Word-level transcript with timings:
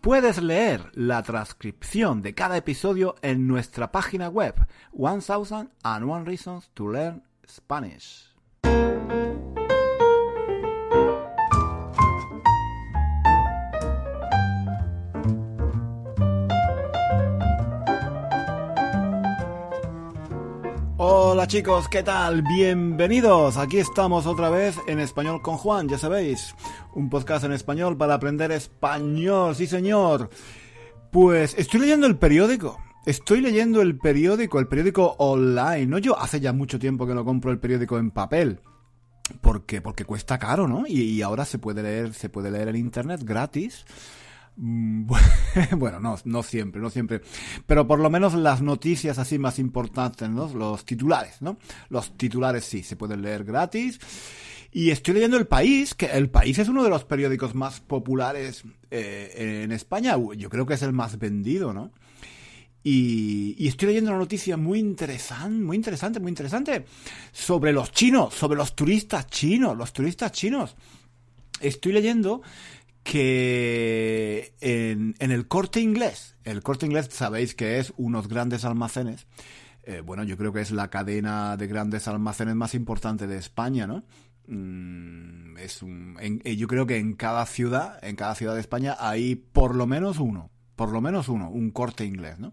Puedes 0.00 0.40
leer 0.42 0.90
la 0.94 1.22
transcripción 1.22 2.22
de 2.22 2.34
cada 2.34 2.56
episodio 2.56 3.16
en 3.20 3.46
nuestra 3.46 3.92
página 3.92 4.30
web 4.30 4.54
1001 4.94 6.24
Reasons 6.24 6.70
to 6.72 6.88
Learn 6.88 7.22
Spanish. 7.46 8.34
Hola 21.32 21.46
chicos, 21.46 21.88
¿qué 21.88 22.02
tal? 22.02 22.42
Bienvenidos. 22.42 23.56
Aquí 23.56 23.78
estamos 23.78 24.26
otra 24.26 24.50
vez 24.50 24.74
en 24.88 24.98
Español 24.98 25.40
con 25.40 25.58
Juan, 25.58 25.88
ya 25.88 25.96
sabéis, 25.96 26.56
un 26.92 27.08
podcast 27.08 27.44
en 27.44 27.52
español 27.52 27.96
para 27.96 28.14
aprender 28.14 28.50
español, 28.50 29.54
sí 29.54 29.68
señor. 29.68 30.28
Pues 31.12 31.54
estoy 31.56 31.82
leyendo 31.82 32.08
el 32.08 32.16
periódico. 32.16 32.80
Estoy 33.06 33.42
leyendo 33.42 33.80
el 33.80 33.96
periódico, 33.96 34.58
el 34.58 34.66
periódico 34.66 35.14
online. 35.18 35.86
No, 35.86 35.98
yo 35.98 36.18
hace 36.18 36.40
ya 36.40 36.52
mucho 36.52 36.80
tiempo 36.80 37.06
que 37.06 37.14
no 37.14 37.24
compro 37.24 37.52
el 37.52 37.60
periódico 37.60 37.96
en 37.96 38.10
papel. 38.10 38.58
Porque, 39.40 39.80
porque 39.80 40.04
cuesta 40.04 40.36
caro, 40.36 40.66
¿no? 40.66 40.82
Y, 40.84 41.00
y 41.00 41.22
ahora 41.22 41.44
se 41.44 41.60
puede 41.60 41.84
leer, 41.84 42.12
se 42.12 42.28
puede 42.28 42.50
leer 42.50 42.70
en 42.70 42.76
internet 42.76 43.20
gratis. 43.22 43.84
Mm, 44.62 45.06
bueno, 45.78 46.00
no, 46.00 46.18
no 46.24 46.42
siempre, 46.42 46.80
no 46.80 46.90
siempre. 46.90 47.22
Pero 47.66 47.86
por 47.86 47.98
lo 47.98 48.10
menos 48.10 48.34
las 48.34 48.60
noticias 48.60 49.18
así 49.18 49.38
más 49.38 49.58
importantes, 49.58 50.28
¿no? 50.28 50.52
Los 50.52 50.84
titulares, 50.84 51.40
¿no? 51.40 51.58
Los 51.88 52.16
titulares 52.16 52.64
sí, 52.64 52.82
se 52.82 52.96
pueden 52.96 53.22
leer 53.22 53.44
gratis. 53.44 53.98
Y 54.70 54.90
estoy 54.90 55.14
leyendo 55.14 55.36
El 55.36 55.46
País, 55.46 55.94
que 55.94 56.06
El 56.06 56.28
País 56.30 56.58
es 56.58 56.68
uno 56.68 56.84
de 56.84 56.90
los 56.90 57.04
periódicos 57.04 57.54
más 57.54 57.80
populares 57.80 58.62
eh, 58.90 59.62
en 59.64 59.72
España. 59.72 60.16
Yo 60.36 60.50
creo 60.50 60.66
que 60.66 60.74
es 60.74 60.82
el 60.82 60.92
más 60.92 61.18
vendido, 61.18 61.72
¿no? 61.72 61.90
Y, 62.82 63.56
y, 63.58 63.68
estoy 63.68 63.88
leyendo 63.88 64.10
una 64.10 64.20
noticia 64.20 64.56
muy 64.56 64.78
interesante, 64.78 65.62
muy 65.62 65.76
interesante, 65.76 66.18
muy 66.18 66.30
interesante 66.30 66.86
sobre 67.30 67.74
los 67.74 67.92
chinos, 67.92 68.32
sobre 68.32 68.56
los 68.56 68.74
turistas 68.74 69.26
chinos, 69.26 69.76
los 69.76 69.92
turistas 69.92 70.32
chinos. 70.32 70.76
Estoy 71.60 71.92
leyendo 71.92 72.40
que 73.02 74.54
en, 74.60 75.14
el 75.18 75.48
corte 75.48 75.80
inglés, 75.80 76.36
el 76.44 76.62
corte 76.62 76.86
inglés 76.86 77.08
sabéis 77.10 77.54
que 77.54 77.78
es 77.78 77.92
unos 77.96 78.28
grandes 78.28 78.64
almacenes, 78.64 79.26
eh, 79.84 80.00
bueno, 80.00 80.24
yo 80.24 80.36
creo 80.36 80.52
que 80.52 80.60
es 80.60 80.70
la 80.70 80.88
cadena 80.88 81.56
de 81.56 81.66
grandes 81.66 82.06
almacenes 82.08 82.54
más 82.54 82.74
importante 82.74 83.26
de 83.26 83.38
España, 83.38 83.86
¿no? 83.86 84.04
Mm, 84.46 85.56
es 85.58 85.82
un, 85.82 86.16
en, 86.20 86.40
yo 86.40 86.66
creo 86.68 86.86
que 86.86 86.98
en 86.98 87.14
cada 87.14 87.46
ciudad, 87.46 87.98
en 88.04 88.16
cada 88.16 88.34
ciudad 88.34 88.54
de 88.54 88.60
España 88.60 88.96
hay 88.98 89.36
por 89.36 89.74
lo 89.74 89.86
menos 89.86 90.18
uno, 90.18 90.50
por 90.76 90.90
lo 90.90 91.00
menos 91.00 91.28
uno, 91.28 91.50
un 91.50 91.70
corte 91.70 92.04
inglés, 92.04 92.38
¿no? 92.38 92.52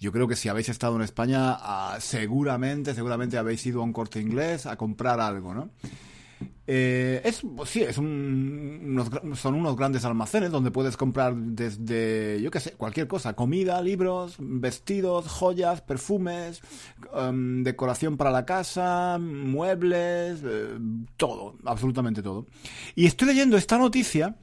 Yo 0.00 0.10
creo 0.10 0.26
que 0.26 0.34
si 0.34 0.48
habéis 0.48 0.68
estado 0.68 0.96
en 0.96 1.02
España, 1.02 1.56
ah, 1.60 1.96
seguramente, 2.00 2.92
seguramente 2.92 3.38
habéis 3.38 3.64
ido 3.66 3.80
a 3.82 3.84
un 3.84 3.92
corte 3.92 4.20
inglés 4.20 4.66
a 4.66 4.76
comprar 4.76 5.20
algo, 5.20 5.54
¿no? 5.54 5.70
Eh, 6.66 7.20
es, 7.24 7.42
sí, 7.66 7.82
es 7.82 7.98
un, 7.98 8.80
unos, 8.84 9.10
son 9.38 9.54
unos 9.54 9.76
grandes 9.76 10.04
almacenes 10.04 10.50
donde 10.52 10.70
puedes 10.70 10.96
comprar 10.96 11.34
desde, 11.34 12.40
yo 12.40 12.50
qué 12.50 12.60
sé, 12.60 12.72
cualquier 12.72 13.08
cosa, 13.08 13.34
comida, 13.34 13.80
libros, 13.82 14.36
vestidos, 14.38 15.26
joyas, 15.26 15.80
perfumes, 15.80 16.62
um, 17.14 17.64
decoración 17.64 18.16
para 18.16 18.30
la 18.30 18.44
casa, 18.44 19.18
muebles, 19.20 20.40
eh, 20.44 20.78
todo, 21.16 21.56
absolutamente 21.64 22.22
todo. 22.22 22.46
Y 22.94 23.06
estoy 23.06 23.28
leyendo 23.28 23.56
esta 23.56 23.76
noticia 23.76 24.36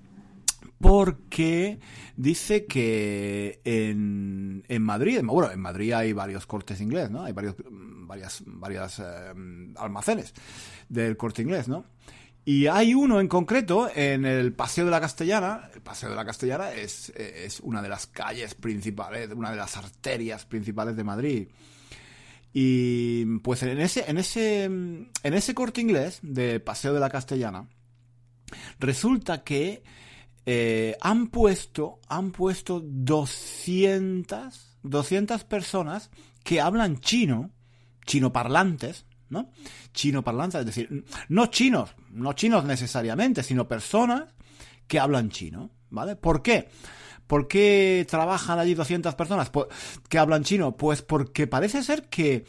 porque 0.80 1.80
dice 2.18 2.66
que 2.66 3.62
en, 3.63 4.63
en 4.68 4.81
Madrid, 4.84 5.22
bueno, 5.24 5.51
en 5.51 5.59
Madrid 5.59 5.94
hay 5.94 6.13
varios 6.13 6.46
cortes 6.46 6.81
inglés, 6.81 7.09
¿no? 7.09 7.24
Hay 7.24 7.34
varios, 7.34 7.56
varias, 8.09 8.44
varias 8.46 9.00
eh, 9.00 9.34
almacenes 9.78 10.34
del 10.90 11.16
corte 11.16 11.42
inglés, 11.42 11.70
¿no? 11.70 11.86
Y 12.44 12.68
hay 12.68 12.94
uno 12.96 13.20
en 13.20 13.28
concreto 13.28 13.90
en 13.94 14.25
el 14.25 14.53
Paseo 14.53 14.86
de 14.86 14.92
la 14.92 15.00
Castellana. 15.00 15.70
El 15.74 15.81
Paseo 15.81 16.09
de 16.09 16.16
la 16.16 16.25
Castellana 16.25 16.72
es, 16.72 17.09
es 17.12 17.59
una 17.59 17.81
de 17.81 17.90
las 17.90 18.08
calles 18.08 18.56
principales, 18.56 19.30
una 19.34 19.52
de 19.52 19.58
las 19.58 19.78
arterias 19.78 20.46
principales 20.46 20.96
de 20.96 21.03
Madrid. 21.03 21.48
Y 22.52 23.25
pues 23.40 23.62
en 23.62 23.80
ese, 23.80 24.09
en 24.09 24.18
ese, 24.18 24.64
en 24.64 25.09
ese 25.24 25.53
corte 25.53 25.81
inglés 25.81 26.19
de 26.24 26.59
Paseo 26.59 26.94
de 26.94 27.00
la 27.00 27.12
Castellana, 27.12 27.68
resulta 28.80 29.44
que 29.44 29.84
eh, 30.46 30.98
han 31.02 31.28
puesto, 31.28 32.00
han 32.08 32.31
puesto 32.31 32.81
200, 32.84 34.78
200 34.81 35.44
personas 35.44 36.09
que 36.44 36.59
hablan 36.59 37.00
chino, 37.00 37.52
chino 38.09 38.34
parlantes, 38.34 39.06
¿no? 39.30 39.52
Chino 39.94 40.24
parlantes, 40.24 40.62
es 40.62 40.66
decir, 40.66 41.06
no 41.30 41.46
chinos, 41.46 41.96
no 42.09 42.34
chinos 42.34 42.66
necesariamente, 42.66 43.44
sino 43.44 43.68
personas 43.68 44.34
que 44.88 45.00
hablan 45.00 45.30
chino, 45.30 45.70
¿vale? 45.92 46.16
¿Por 46.16 46.42
qué? 46.42 46.68
¿Por 47.28 47.48
qué 47.48 48.08
trabajan 48.09 48.58
allí 48.58 48.74
200 48.74 49.14
personas 49.14 49.52
que 50.09 50.18
hablan 50.18 50.44
chino? 50.44 50.75
Pues 50.75 51.03
porque 51.03 51.46
parece 51.46 51.84
ser 51.84 52.09
que 52.09 52.46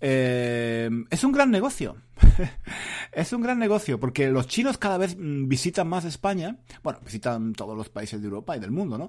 eh, 0.00 0.90
es 1.08 1.22
un 1.22 1.30
gran 1.30 1.52
negocio. 1.52 1.94
es 3.12 3.32
un 3.32 3.42
gran 3.42 3.60
negocio 3.60 4.00
porque 4.00 4.28
los 4.30 4.48
chinos 4.48 4.78
cada 4.78 4.98
vez 4.98 5.16
mm, 5.16 5.46
visitan 5.46 5.86
más 5.86 6.04
España. 6.04 6.58
Bueno, 6.82 6.98
visitan 7.04 7.52
todos 7.52 7.76
los 7.76 7.88
países 7.88 8.20
de 8.20 8.26
Europa 8.26 8.56
y 8.56 8.60
del 8.60 8.72
mundo, 8.72 8.98
¿no? 8.98 9.08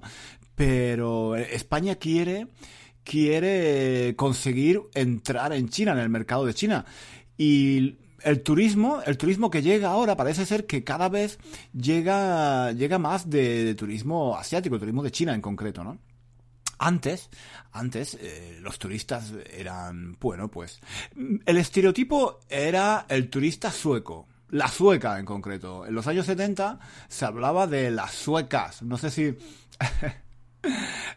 Pero 0.54 1.34
España 1.34 1.96
quiere 1.96 2.46
quiere 3.06 4.14
conseguir 4.16 4.82
entrar 4.92 5.52
en 5.52 5.68
China, 5.68 5.92
en 5.92 5.98
el 5.98 6.08
mercado 6.08 6.44
de 6.44 6.52
China. 6.52 6.84
Y 7.38 7.96
el 8.22 8.42
turismo, 8.42 9.00
el 9.06 9.16
turismo 9.16 9.50
que 9.50 9.62
llega 9.62 9.90
ahora 9.90 10.16
parece 10.16 10.44
ser 10.44 10.66
que 10.66 10.82
cada 10.82 11.08
vez 11.08 11.38
llega, 11.72 12.72
llega 12.72 12.98
más 12.98 13.30
de, 13.30 13.74
turismo 13.76 14.36
asiático, 14.36 14.78
turismo 14.78 15.02
de 15.04 15.12
China 15.12 15.34
en 15.34 15.40
concreto, 15.40 15.84
¿no? 15.84 15.98
Antes, 16.78 17.30
antes 17.72 18.18
eh, 18.20 18.58
los 18.60 18.78
turistas 18.78 19.32
eran, 19.56 20.16
bueno, 20.20 20.48
pues 20.48 20.80
el 21.46 21.56
estereotipo 21.56 22.40
era 22.50 23.06
el 23.08 23.30
turista 23.30 23.70
sueco, 23.70 24.26
la 24.50 24.68
sueca 24.68 25.18
en 25.18 25.24
concreto. 25.24 25.86
En 25.86 25.94
los 25.94 26.06
años 26.06 26.26
70 26.26 26.78
se 27.08 27.24
hablaba 27.24 27.66
de 27.66 27.90
las 27.90 28.12
suecas. 28.12 28.82
No 28.82 28.98
sé 28.98 29.10
si 29.10 29.38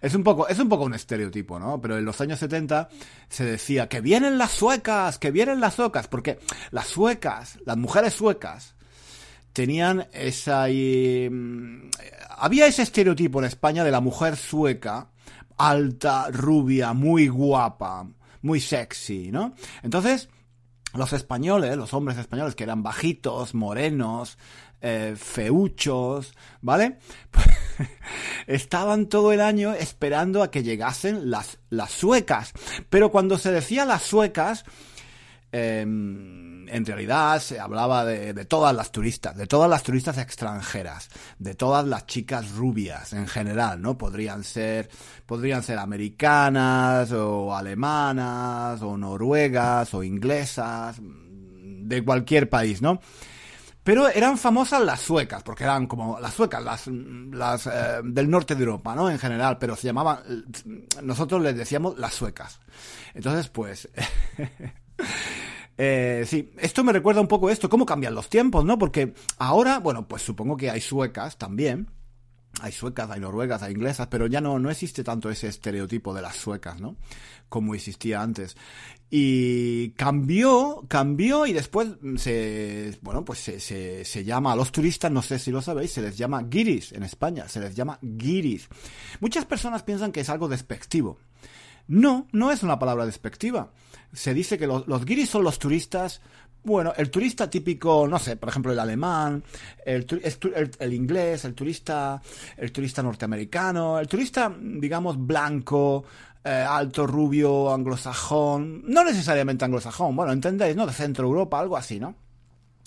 es 0.01 0.15
un 0.15 0.23
poco, 0.23 0.47
es 0.47 0.59
un 0.59 0.69
poco 0.69 0.83
un 0.83 0.93
estereotipo, 0.93 1.59
¿no? 1.59 1.79
Pero 1.81 1.97
en 1.97 2.05
los 2.05 2.19
años 2.21 2.39
70 2.39 2.89
se 3.29 3.45
decía 3.45 3.87
que 3.87 4.01
vienen 4.01 4.37
las 4.37 4.51
suecas, 4.51 5.19
que 5.19 5.31
vienen 5.31 5.59
las 5.59 5.75
suecas, 5.75 6.07
porque 6.07 6.39
las 6.71 6.87
suecas, 6.87 7.59
las 7.65 7.77
mujeres 7.77 8.13
suecas, 8.13 8.75
tenían 9.53 10.07
esa... 10.13 10.67
Mm, 10.67 11.90
había 12.37 12.67
ese 12.67 12.84
estereotipo 12.84 13.40
en 13.40 13.46
España 13.46 13.84
de 13.84 13.91
la 13.91 14.01
mujer 14.01 14.37
sueca, 14.37 15.09
alta, 15.57 16.29
rubia, 16.31 16.93
muy 16.93 17.28
guapa, 17.28 18.07
muy 18.41 18.59
sexy, 18.59 19.31
¿no? 19.31 19.53
Entonces, 19.84 20.29
los 20.93 21.13
españoles, 21.13 21.78
los 21.78 21.93
hombres 21.93 22.17
españoles 22.17 22.55
que 22.55 22.63
eran 22.63 22.81
bajitos, 22.81 23.53
morenos, 23.53 24.37
eh, 24.81 25.16
feuchos, 25.17 26.34
¿vale? 26.61 26.99
estaban 28.47 29.08
todo 29.08 29.31
el 29.31 29.41
año 29.41 29.73
esperando 29.73 30.43
a 30.43 30.52
que 30.52 30.64
llegasen 30.64 31.29
las, 31.29 31.58
suecas. 31.90 32.53
Pero 32.90 33.11
cuando 33.11 33.37
se 33.37 33.52
decía 33.52 33.85
las 33.85 34.03
suecas, 34.03 34.66
em, 35.52 36.67
en 36.70 36.85
realidad 36.85 37.40
se 37.41 37.59
hablaba 37.59 38.05
de, 38.05 38.34
de, 38.34 38.46
todas 38.46 38.76
las 38.76 38.91
turistas, 38.91 39.35
de 39.35 39.47
todas 39.47 39.70
las 39.70 39.84
turistas 39.84 40.17
extranjeras, 40.17 41.09
de 41.40 41.55
todas 41.55 41.85
las 41.85 42.05
chicas 42.05 42.52
rubias 42.52 43.14
en 43.14 43.28
general, 43.28 43.81
¿no? 43.81 43.97
Podrían 43.97 44.43
ser, 44.43 44.90
podrían 45.26 45.64
ser 45.64 45.79
americanas 45.79 47.11
o 47.11 47.55
alemanas 47.55 48.81
o 48.81 48.97
noruegas 48.97 49.93
o 49.93 50.03
inglesas, 50.03 50.97
de 51.02 52.03
cualquier 52.03 52.49
país, 52.49 52.81
¿no? 52.81 53.02
Pero 53.84 54.09
eran 54.09 54.37
famosas 54.37 54.81
las 54.81 54.99
suecas, 54.99 55.41
porque 55.41 55.64
eran 55.64 55.87
como 55.87 56.20
las 56.20 56.34
suecas, 56.34 56.64
las, 56.64 56.87
las 56.87 57.66
eh, 57.67 58.02
del 58.03 58.29
norte 58.29 58.55
de 58.55 58.64
Europa, 58.64 58.93
¿no? 58.93 59.09
En 59.09 59.17
general, 59.17 59.58
pero 59.58 59.76
se 59.76 59.87
llamaban, 59.87 60.20
nosotros 61.02 61.41
les 61.41 61.55
decíamos 61.55 61.97
las 61.97 62.14
suecas. 62.14 62.59
Entonces, 63.14 63.49
pues... 63.49 63.90
Eh, 65.81 66.26
sí, 66.28 66.52
esto 66.58 66.84
me 66.84 66.91
recuerda 66.91 67.22
un 67.22 67.29
poco 67.29 67.49
esto, 67.49 67.70
cómo 67.70 67.85
cambian 67.85 68.14
los 68.14 68.28
tiempos, 68.28 68.66
¿no? 68.66 68.78
Porque 68.78 69.14
ahora, 69.37 69.79
bueno, 69.79 70.09
pues 70.09 70.22
supongo 70.22 70.58
que 70.58 70.70
hay 70.70 70.81
suecas 70.81 71.37
también, 71.37 71.90
hay 72.61 72.72
suecas, 72.72 73.09
hay 73.09 73.20
noruegas, 73.20 73.64
hay 73.64 73.73
inglesas, 73.73 74.08
pero 74.08 74.28
ya 74.28 74.41
no, 74.41 74.59
no 74.59 74.70
existe 74.70 75.03
tanto 75.03 75.29
ese 75.29 75.47
estereotipo 75.47 76.14
de 76.14 76.22
las 76.22 76.35
suecas, 76.35 76.79
¿no? 76.79 76.96
Como 77.47 77.76
existía 77.76 78.22
antes. 78.22 78.56
Y 79.09 79.90
cambió, 79.91 80.85
cambió 80.88 81.46
y 81.46 81.53
después 81.53 81.90
se, 82.17 82.97
bueno, 83.02 83.26
pues 83.26 83.40
se, 83.40 83.59
se, 83.59 84.06
se 84.06 84.23
llama 84.23 84.53
a 84.53 84.56
los 84.56 84.72
turistas, 84.72 85.11
no 85.11 85.22
sé 85.22 85.40
si 85.40 85.52
lo 85.52 85.61
sabéis, 85.61 85.91
se 85.91 86.02
les 86.02 86.17
llama 86.17 86.44
guiris 86.44 86.91
en 86.91 87.03
España, 87.03 87.47
se 87.47 87.59
les 87.59 87.76
llama 87.76 87.97
guiris. 88.02 88.67
Muchas 89.20 89.46
personas 89.46 89.84
piensan 89.84 90.12
que 90.12 90.22
es 90.22 90.29
algo 90.29 90.47
despectivo. 90.47 91.17
No, 91.88 92.28
no 92.32 92.52
es 92.52 92.62
una 92.62 92.78
palabra 92.78 93.08
despectiva. 93.08 93.72
Se 94.14 94.35
dice 94.35 94.59
que 94.59 94.67
los, 94.67 94.88
los 94.88 95.05
guiris 95.05 95.29
son 95.29 95.44
los 95.44 95.58
turistas 95.58 96.22
bueno, 96.64 96.94
el 96.97 97.09
turista 97.09 97.50
típico, 97.50 98.08
no 98.08 98.20
sé, 98.20 98.35
por 98.35 98.50
ejemplo, 98.50 98.72
el 98.72 98.79
alemán, 98.79 99.44
el, 99.85 100.06
el, 100.79 100.94
inglés, 100.94 101.46
el 101.46 101.53
turista, 101.53 102.22
el 102.58 102.72
turista 102.72 103.02
norteamericano, 103.02 104.00
el 104.00 104.08
turista, 104.08 104.53
digamos, 104.59 105.26
blanco, 105.26 106.03
eh, 106.44 106.50
alto, 106.50 107.08
rubio, 107.08 107.73
anglosajón, 107.73 108.84
no 108.85 109.03
necesariamente 109.03 109.66
anglosajón, 109.66 110.16
bueno, 110.16 110.32
entendéis, 110.32 110.76
¿no? 110.76 110.85
De 110.85 110.94
Centro 110.94 111.28
Europa, 111.28 111.59
algo 111.59 111.78
así, 111.78 112.00
¿no? 112.00 112.16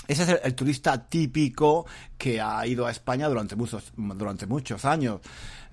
Ese 0.09 0.23
es 0.23 0.41
el, 0.43 0.55
turista 0.55 1.09
típico 1.09 1.87
que 2.19 2.41
ha 2.41 2.67
ido 2.67 2.87
a 2.87 2.91
España 2.91 3.29
durante 3.29 3.57
muchos, 3.57 3.93
durante 3.97 4.47
muchos 4.47 4.85
años. 4.85 5.21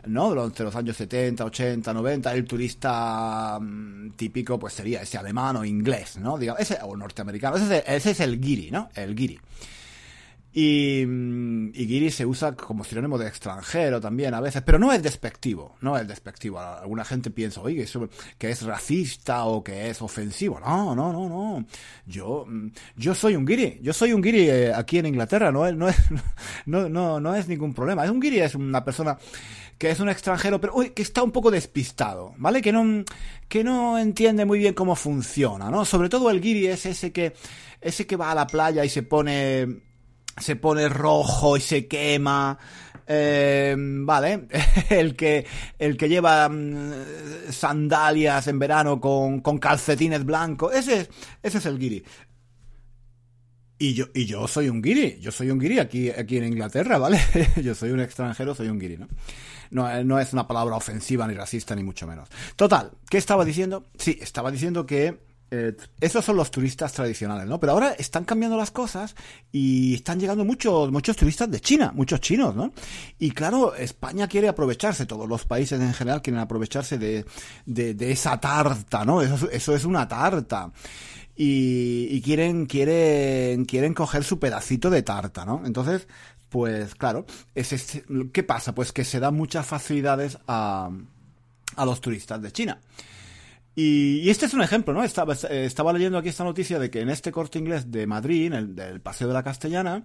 ¿no? 0.05 0.29
Durante 0.29 0.63
los 0.63 0.75
años 0.75 0.95
70, 0.95 1.43
80, 1.43 1.93
90, 1.93 2.33
el 2.33 2.45
turista 2.45 3.59
mm, 3.59 4.11
típico 4.11 4.57
pues 4.57 4.73
sería 4.73 5.01
ese 5.01 5.17
alemán 5.17 5.57
o 5.57 5.65
inglés, 5.65 6.17
¿no? 6.17 6.37
Digamos, 6.37 6.61
ese, 6.61 6.77
o 6.81 6.95
norteamericano. 6.95 7.57
Ese, 7.57 7.83
ese 7.85 8.11
es 8.11 8.19
el 8.21 8.39
guiri, 8.39 8.71
¿no? 8.71 8.89
El 8.95 9.13
guiri. 9.13 9.39
Y, 10.51 11.01
y 11.01 11.85
guiri 11.85 12.09
se 12.09 12.25
usa 12.25 12.55
como 12.55 12.83
sinónimo 12.83 13.19
de 13.19 13.27
extranjero 13.27 14.01
también 14.01 14.33
a 14.33 14.41
veces, 14.41 14.63
pero 14.63 14.79
no 14.79 14.91
es 14.91 15.03
despectivo, 15.03 15.75
no 15.81 15.95
es 15.95 16.07
despectivo. 16.07 16.59
Alguna 16.59 17.05
gente 17.05 17.29
piensa, 17.29 17.61
oye, 17.61 17.85
que 18.37 18.49
es 18.49 18.61
racista 18.63 19.45
o 19.45 19.63
que 19.63 19.89
es 19.89 20.01
ofensivo. 20.01 20.59
No, 20.59 20.95
no, 20.95 21.13
no, 21.13 21.29
no. 21.29 21.65
Yo, 22.07 22.45
mm, 22.47 22.67
yo 22.95 23.13
soy 23.13 23.35
un 23.35 23.45
guiri, 23.45 23.79
yo 23.83 23.93
soy 23.93 24.11
un 24.13 24.21
guiri 24.21 24.49
eh, 24.49 24.73
aquí 24.73 24.97
en 24.97 25.05
Inglaterra, 25.05 25.51
no, 25.51 25.71
no, 25.71 25.87
es, 25.87 25.97
no, 26.65 26.89
no, 26.89 27.19
no 27.19 27.35
es 27.35 27.47
ningún 27.47 27.73
problema. 27.73 28.03
Es 28.03 28.09
un 28.09 28.19
guiri 28.19 28.39
es 28.39 28.55
una 28.55 28.83
persona 28.83 29.17
que 29.79 29.89
es 29.89 29.99
un 30.01 30.09
extranjero, 30.09 30.59
pero 30.59 30.73
uy, 30.75 30.89
que 30.89 31.01
está 31.01 31.23
un 31.23 31.31
poco 31.31 31.49
despistado, 31.51 32.33
¿vale? 32.37 32.61
Que 32.61 32.73
no, 32.73 33.05
que 33.47 33.63
no 33.63 33.97
entiende 33.97 34.43
muy 34.43 34.59
bien 34.59 34.73
cómo 34.73 34.93
funciona, 34.95 35.71
¿no? 35.71 35.85
Sobre 35.85 36.09
todo 36.09 36.29
el 36.29 36.41
guiri 36.41 36.67
es 36.67 36.85
ese 36.85 37.13
que, 37.13 37.33
ese 37.79 38.05
que 38.05 38.17
va 38.17 38.31
a 38.31 38.35
la 38.35 38.45
playa 38.45 38.83
y 38.83 38.89
se 38.89 39.03
pone, 39.03 39.79
se 40.39 40.55
pone 40.55 40.89
rojo 40.89 41.57
y 41.57 41.61
se 41.61 41.87
quema, 41.87 42.57
eh, 43.11 43.75
vale, 43.77 44.47
el 44.89 45.15
que, 45.15 45.45
el 45.79 45.97
que 45.97 46.07
lleva 46.07 46.47
mm, 46.47 47.51
sandalias 47.51 48.47
en 48.47 48.59
verano 48.59 49.01
con, 49.01 49.41
con 49.41 49.57
calcetines 49.57 50.23
blancos, 50.23 50.75
ese, 50.75 51.09
ese 51.41 51.57
es 51.57 51.65
el 51.65 51.79
guiri. 51.79 52.03
Y 53.81 53.93
yo, 53.93 54.05
y 54.13 54.25
yo 54.25 54.47
soy 54.47 54.69
un 54.69 54.81
guiri, 54.81 55.19
yo 55.21 55.31
soy 55.31 55.49
un 55.49 55.57
guiri 55.57 55.79
aquí, 55.79 56.09
aquí 56.09 56.37
en 56.37 56.43
Inglaterra, 56.43 56.97
¿vale? 56.97 57.19
yo 57.63 57.73
soy 57.73 57.91
un 57.91 58.01
extranjero, 58.01 58.53
soy 58.53 58.67
un 58.67 58.77
guiri, 58.77 58.97
¿no? 58.97 59.07
No, 59.71 59.89
eh, 59.89 60.03
no 60.03 60.19
es 60.19 60.33
una 60.33 60.47
palabra 60.47 60.75
ofensiva 60.75 61.27
ni 61.27 61.33
racista 61.33 61.75
ni 61.75 61.83
mucho 61.83 62.05
menos. 62.05 62.29
Total, 62.55 62.91
¿qué 63.09 63.17
estaba 63.17 63.45
diciendo? 63.45 63.87
Sí, 63.97 64.19
estaba 64.21 64.51
diciendo 64.51 64.85
que 64.85 65.28
eh, 65.51 65.75
esos 65.99 66.23
son 66.23 66.35
los 66.35 66.51
turistas 66.51 66.93
tradicionales, 66.93 67.47
¿no? 67.47 67.59
Pero 67.59 67.73
ahora 67.73 67.93
están 67.93 68.23
cambiando 68.23 68.55
las 68.55 68.71
cosas 68.71 69.15
y 69.51 69.95
están 69.95 70.19
llegando 70.19 70.45
muchos, 70.45 70.91
muchos 70.91 71.15
turistas 71.15 71.49
de 71.49 71.59
China, 71.59 71.91
muchos 71.95 72.21
chinos, 72.21 72.55
¿no? 72.55 72.71
Y 73.17 73.31
claro, 73.31 73.73
España 73.75 74.27
quiere 74.27 74.47
aprovecharse, 74.47 75.05
todos 75.05 75.27
los 75.27 75.45
países 75.45 75.81
en 75.81 75.93
general 75.93 76.21
quieren 76.21 76.39
aprovecharse 76.39 76.97
de, 76.97 77.25
de, 77.65 78.11
esa 78.11 78.39
tarta, 78.39 79.05
¿no? 79.05 79.21
Eso, 79.21 79.49
eso 79.51 79.75
es 79.75 79.85
una 79.85 80.07
tarta 80.07 80.71
y, 81.41 82.21
quieren, 82.21 82.65
quieren, 82.65 83.63
quieren 83.63 83.93
coger 83.93 84.25
su 84.25 84.39
pedacito 84.39 84.89
de 84.89 85.03
tarta, 85.03 85.45
¿no? 85.45 85.63
Entonces, 85.65 86.07
pues 86.49 86.95
claro, 86.95 87.25
es 87.55 88.03
¿qué 88.33 88.43
pasa? 88.43 88.75
Pues 88.75 88.91
que 88.91 89.05
se 89.05 89.21
dan 89.21 89.35
muchas 89.35 89.65
facilidades 89.65 90.37
a, 90.47 90.89
a 91.77 91.85
los 91.85 92.01
turistas 92.01 92.41
de 92.41 92.51
China. 92.51 92.81
Y, 93.81 94.29
este 94.29 94.45
es 94.45 94.53
un 94.53 94.61
ejemplo, 94.61 94.93
¿no? 94.93 95.05
Estaba, 95.05 95.33
estaba 95.33 95.93
leyendo 95.93 96.17
aquí 96.17 96.27
esta 96.27 96.43
noticia 96.43 96.79
de 96.79 96.89
que 96.89 96.99
en 96.99 97.09
este 97.09 97.31
corte 97.31 97.59
inglés 97.59 97.89
de 97.89 98.05
Madrid, 98.07 98.47
en 98.47 98.53
el 98.53 98.75
del 98.75 98.99
Paseo 98.99 99.29
de 99.29 99.33
la 99.33 99.41
Castellana, 99.41 100.03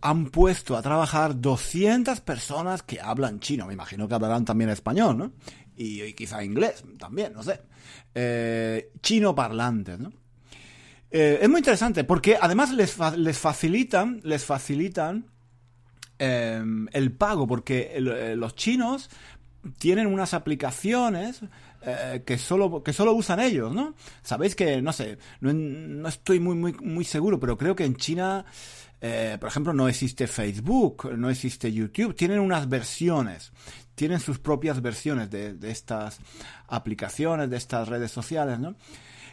han 0.00 0.26
puesto 0.26 0.76
a 0.76 0.82
trabajar 0.82 1.40
200 1.40 2.20
personas 2.22 2.82
que 2.82 3.00
hablan 3.00 3.38
chino. 3.38 3.66
Me 3.66 3.74
imagino 3.74 4.08
que 4.08 4.14
hablarán 4.14 4.44
también 4.44 4.70
español, 4.70 5.16
¿no? 5.16 5.32
Y, 5.76 6.14
quizá 6.14 6.42
inglés 6.42 6.82
también, 6.98 7.32
no 7.32 7.44
sé. 7.44 7.60
Eh, 8.12 8.90
chino 9.00 9.36
parlantes, 9.36 10.00
¿no? 10.00 10.12
Eh, 11.08 11.38
es 11.40 11.48
muy 11.48 11.58
interesante 11.58 12.02
porque 12.02 12.36
además 12.40 12.72
les, 12.72 12.98
les 13.16 13.38
facilitan, 13.38 14.20
les 14.24 14.44
facilitan 14.44 15.30
em, 16.18 16.88
el 16.92 17.12
pago 17.12 17.46
porque 17.46 17.92
eh, 17.94 18.34
los 18.36 18.56
chinos 18.56 19.08
tienen 19.78 20.06
unas 20.06 20.34
aplicaciones 20.34 21.40
eh, 21.82 22.22
que 22.24 22.38
solo 22.38 22.82
que 22.82 22.92
solo 22.92 23.12
usan 23.14 23.40
ellos, 23.40 23.72
¿no? 23.74 23.94
Sabéis 24.22 24.54
que 24.54 24.82
no 24.82 24.92
sé, 24.92 25.18
no, 25.40 26.08
estoy 26.08 26.40
muy 26.40 26.54
muy 26.54 26.72
muy 26.74 27.04
seguro, 27.04 27.38
pero 27.38 27.56
creo 27.56 27.76
que 27.76 27.84
en 27.84 27.96
China 27.96 28.44
por 29.38 29.48
ejemplo, 29.48 29.72
no 29.72 29.86
existe 29.86 30.26
Facebook, 30.26 31.12
no 31.16 31.30
existe 31.30 31.72
YouTube, 31.72 32.16
tienen 32.16 32.40
unas 32.40 32.68
versiones, 32.68 33.52
tienen 33.94 34.18
sus 34.18 34.40
propias 34.40 34.82
versiones 34.82 35.30
de, 35.30 35.54
de 35.54 35.70
estas 35.70 36.18
aplicaciones, 36.66 37.48
de 37.48 37.56
estas 37.56 37.86
redes 37.86 38.10
sociales, 38.10 38.58
¿no? 38.58 38.74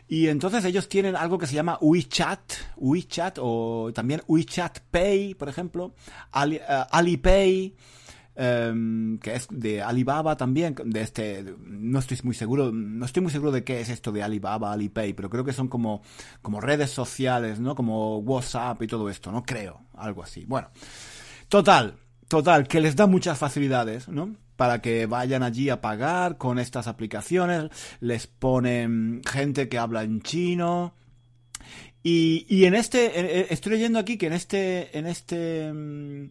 Y 0.08 0.28
entonces 0.28 0.66
ellos 0.66 0.90
tienen 0.90 1.16
algo 1.16 1.38
que 1.38 1.48
se 1.48 1.56
llama 1.56 1.78
WeChat, 1.82 2.54
WeChat 2.78 3.38
o 3.42 3.92
también 3.94 4.22
WeChat 4.28 4.80
Pay, 4.92 5.34
por 5.34 5.50
ejemplo, 5.50 5.96
Ali, 6.32 6.58
uh, 6.58 6.86
Alipay, 6.92 7.76
um, 8.36 9.18
que 9.20 9.36
es 9.36 9.48
de 9.50 9.82
Alibaba 9.82 10.38
también, 10.38 10.76
de 10.86 11.02
este, 11.02 11.56
no 11.66 12.00
estoy 12.00 12.18
muy 12.24 12.36
seguro, 12.36 12.72
no 12.72 13.06
estoy 13.06 13.24
muy 13.24 13.32
seguro 13.32 13.52
de 13.52 13.64
qué 13.64 13.82
es 13.82 13.90
esto 13.90 14.12
de 14.12 14.24
Alibaba, 14.24 14.72
Alipay, 14.72 15.14
pero 15.14 15.30
creo 15.30 15.44
que 15.44 15.54
son 15.54 15.68
como, 15.68 16.02
como 16.42 16.62
redes 16.62 16.92
sociales, 16.92 17.60
¿no? 17.60 17.76
Como 17.76 18.20
WhatsApp 18.20 18.82
y 18.82 18.88
todo 18.88 19.10
esto, 19.10 19.32
¿no? 19.32 19.44
Creo, 19.44 19.82
algo 19.96 20.24
así. 20.24 20.46
Bueno, 20.46 20.70
total, 21.48 21.96
total, 22.28 22.68
que 22.68 22.82
les 22.82 22.96
da 22.96 23.08
muchas 23.08 23.38
facilidades, 23.38 24.08
¿no? 24.08 24.36
para 24.56 24.82
que 24.82 25.06
vayan 25.08 25.44
allí 25.44 25.70
a 25.70 25.82
pagar 25.82 26.38
con 26.38 26.60
estas 26.60 26.88
aplicaciones, 26.88 27.70
les 28.00 28.28
ponen 28.28 29.22
gente 29.26 29.68
que 29.68 29.78
habla 29.78 30.04
en 30.04 30.22
chino. 30.22 30.94
Y, 32.04 32.46
y 32.50 32.66
en 32.66 32.76
este, 32.76 33.52
estoy 33.54 33.74
leyendo 33.74 34.00
aquí 34.00 34.18
que 34.18 34.28
en 34.28 34.34
este, 34.34 34.98
en 34.98 35.08
este, 35.08 35.72
mm, 35.72 36.30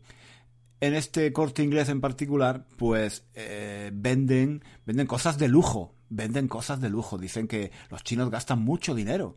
en 0.83 0.95
este 0.95 1.33
corte 1.33 1.62
inglés 1.62 1.89
en 1.89 2.01
particular, 2.01 2.67
pues 2.77 3.25
eh, 3.35 3.93
venden, 3.95 4.65
venden 4.85 5.07
cosas 5.07 5.39
de 5.39 5.47
lujo, 5.47 5.95
venden 6.11 6.49
cosas 6.49 6.81
de 6.81 6.91
lujo. 6.91 7.19
Dicen 7.19 7.47
que 7.47 7.71
los 7.89 8.03
chinos 8.03 8.31
gastan 8.31 8.61
mucho 8.61 8.95
dinero 8.95 9.37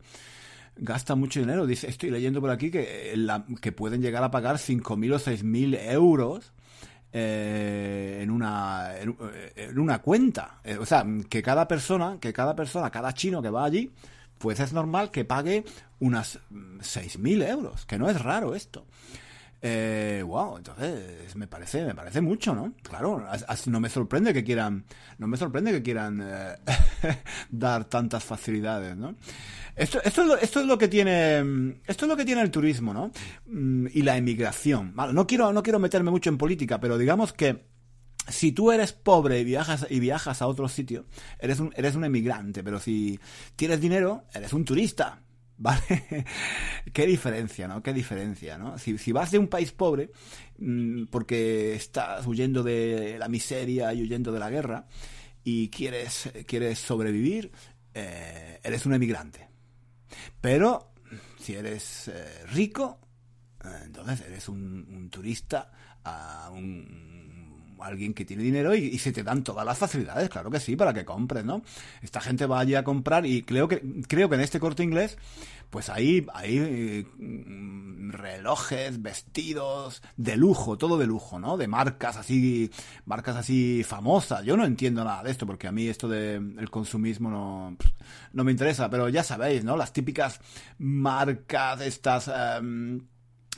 gastan 0.78 1.18
mucho 1.18 1.40
dinero. 1.40 1.66
Dice, 1.66 1.88
estoy 1.88 2.10
leyendo 2.10 2.40
por 2.40 2.50
aquí 2.50 2.70
que, 2.70 3.14
la, 3.16 3.46
que 3.62 3.72
pueden 3.72 4.02
llegar 4.02 4.22
a 4.24 4.30
pagar 4.30 4.56
5.000 4.56 5.14
o 5.14 5.18
6.000 5.18 5.92
euros 5.92 6.52
eh, 7.12 8.18
en 8.20 8.30
una 8.30 8.90
en, 8.98 9.78
una 9.78 10.02
cuenta 10.02 10.60
eh, 10.64 10.76
o 10.76 10.84
sea 10.84 11.06
que 11.30 11.42
cada 11.42 11.66
persona 11.66 12.18
que 12.20 12.32
cada 12.34 12.54
persona 12.54 12.90
cada 12.90 13.14
chino 13.14 13.40
que 13.40 13.48
va 13.48 13.64
allí 13.64 13.92
pues 14.36 14.60
es 14.60 14.74
normal 14.74 15.10
que 15.10 15.24
pague 15.24 15.64
unas 16.00 16.40
6.000 16.50 17.48
euros 17.48 17.86
que 17.86 17.96
no 17.96 18.10
es 18.10 18.20
raro 18.20 18.54
esto 18.54 18.84
eh, 19.68 20.22
wow, 20.22 20.58
entonces 20.58 21.34
me 21.34 21.48
parece, 21.48 21.84
me 21.84 21.94
parece 21.94 22.20
mucho, 22.20 22.54
¿no? 22.54 22.72
Claro, 22.82 23.26
así 23.48 23.68
no 23.68 23.80
me 23.80 23.88
sorprende 23.88 24.32
que 24.32 24.44
quieran, 24.44 24.84
no 25.18 25.26
me 25.26 25.36
sorprende 25.36 25.72
que 25.72 25.82
quieran 25.82 26.22
eh, 26.22 26.54
dar 27.50 27.86
tantas 27.86 28.22
facilidades, 28.22 28.96
¿no? 28.96 29.16
Esto, 29.74 30.00
esto, 30.04 30.22
es 30.22 30.28
lo, 30.28 30.36
esto 30.36 30.60
es 30.60 30.66
lo 30.66 30.78
que 30.78 30.86
tiene, 30.86 31.78
esto 31.84 32.04
es 32.04 32.08
lo 32.08 32.16
que 32.16 32.24
tiene 32.24 32.42
el 32.42 32.50
turismo, 32.52 32.94
¿no? 32.94 33.10
Mm, 33.46 33.88
y 33.92 34.02
la 34.02 34.16
emigración. 34.16 34.94
no 34.94 35.26
quiero, 35.26 35.52
no 35.52 35.64
quiero 35.64 35.80
meterme 35.80 36.12
mucho 36.12 36.30
en 36.30 36.38
política, 36.38 36.78
pero 36.78 36.96
digamos 36.96 37.32
que 37.32 37.66
si 38.28 38.52
tú 38.52 38.70
eres 38.70 38.92
pobre 38.92 39.40
y 39.40 39.44
viajas 39.44 39.86
y 39.90 39.98
viajas 39.98 40.42
a 40.42 40.46
otro 40.46 40.68
sitio, 40.68 41.06
eres 41.40 41.58
un, 41.58 41.72
eres 41.76 41.96
un 41.96 42.04
emigrante, 42.04 42.62
pero 42.62 42.78
si 42.78 43.18
tienes 43.56 43.80
dinero, 43.80 44.26
eres 44.32 44.52
un 44.52 44.64
turista. 44.64 45.22
¿Vale? 45.58 45.80
Qué 46.92 47.06
diferencia, 47.06 47.66
¿no? 47.66 47.82
Qué 47.82 47.92
diferencia, 47.92 48.58
¿no? 48.58 48.76
Si, 48.78 49.12
vas 49.12 49.30
de 49.30 49.38
un 49.38 49.48
país 49.48 49.72
pobre, 49.72 50.10
mm, 50.58 51.06
porque 51.06 51.74
estás 51.74 52.26
huyendo 52.26 52.62
de 52.62 53.18
la 53.18 53.28
miseria 53.28 53.92
y 53.94 54.02
huyendo 54.02 54.32
de 54.32 54.38
la 54.38 54.50
guerra, 54.50 54.86
y 55.44 55.68
quieres, 55.68 56.30
quieres 56.46 56.78
sobrevivir, 56.78 57.52
eh, 57.94 58.60
eres 58.62 58.84
un 58.84 58.94
emigrante. 58.94 59.48
Pero 60.40 60.92
si 61.38 61.54
eres 61.54 62.08
eh, 62.08 62.44
rico, 62.52 63.00
eh, 63.64 63.68
entonces 63.84 64.22
eres 64.26 64.48
un, 64.48 65.08
turista, 65.10 65.70
un, 66.52 67.35
alguien 67.80 68.14
que 68.14 68.24
tiene 68.24 68.42
dinero 68.42 68.74
y, 68.74 68.98
se 68.98 69.12
te 69.12 69.22
dan 69.22 69.44
todas 69.44 69.64
las 69.64 69.78
facilidades, 69.78 70.28
claro 70.28 70.50
que 70.50 70.60
sí, 70.60 70.76
para 70.76 70.92
que 70.92 71.04
compres, 71.04 71.44
¿no? 71.44 71.62
Esta 72.02 72.20
gente 72.20 72.46
va 72.46 72.60
allí 72.60 72.74
a 72.74 72.84
comprar 72.84 73.26
y 73.26 73.42
creo 73.42 73.68
que, 73.68 73.82
creo 74.08 74.28
que 74.28 74.34
en 74.34 74.40
este 74.40 74.58
corte 74.60 74.82
inglés 74.82 75.16
pues 75.70 75.88
ahí 75.88 76.26
hay 76.32 77.06
mm, 77.18 78.10
relojes, 78.10 79.02
vestidos 79.02 80.02
de 80.16 80.36
lujo, 80.36 80.78
todo 80.78 80.96
de 80.96 81.06
lujo, 81.06 81.38
¿no? 81.38 81.56
De 81.56 81.66
marcas 81.66 82.16
así, 82.16 82.70
marcas 83.04 83.36
así 83.36 83.82
famosas. 83.84 84.44
Yo 84.44 84.56
no 84.56 84.64
entiendo 84.64 85.04
nada 85.04 85.22
de 85.22 85.30
esto 85.30 85.46
porque 85.46 85.66
a 85.66 85.72
mí 85.72 85.88
esto 85.88 86.08
del 86.08 86.70
consumismo 86.70 87.30
no, 87.30 87.76
no 88.32 88.44
me 88.44 88.52
interesa, 88.52 88.88
pero 88.88 89.08
ya 89.08 89.22
sabéis, 89.22 89.64
¿no? 89.64 89.76
Las 89.76 89.92
típicas 89.92 90.40
marcas 90.78 91.80
estas 91.80 92.28
um, 92.28 93.00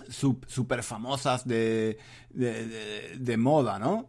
super 0.09 0.83
famosas 0.83 1.47
de, 1.47 1.99
de, 2.31 3.37
moda, 3.37 3.79
¿no? 3.79 4.09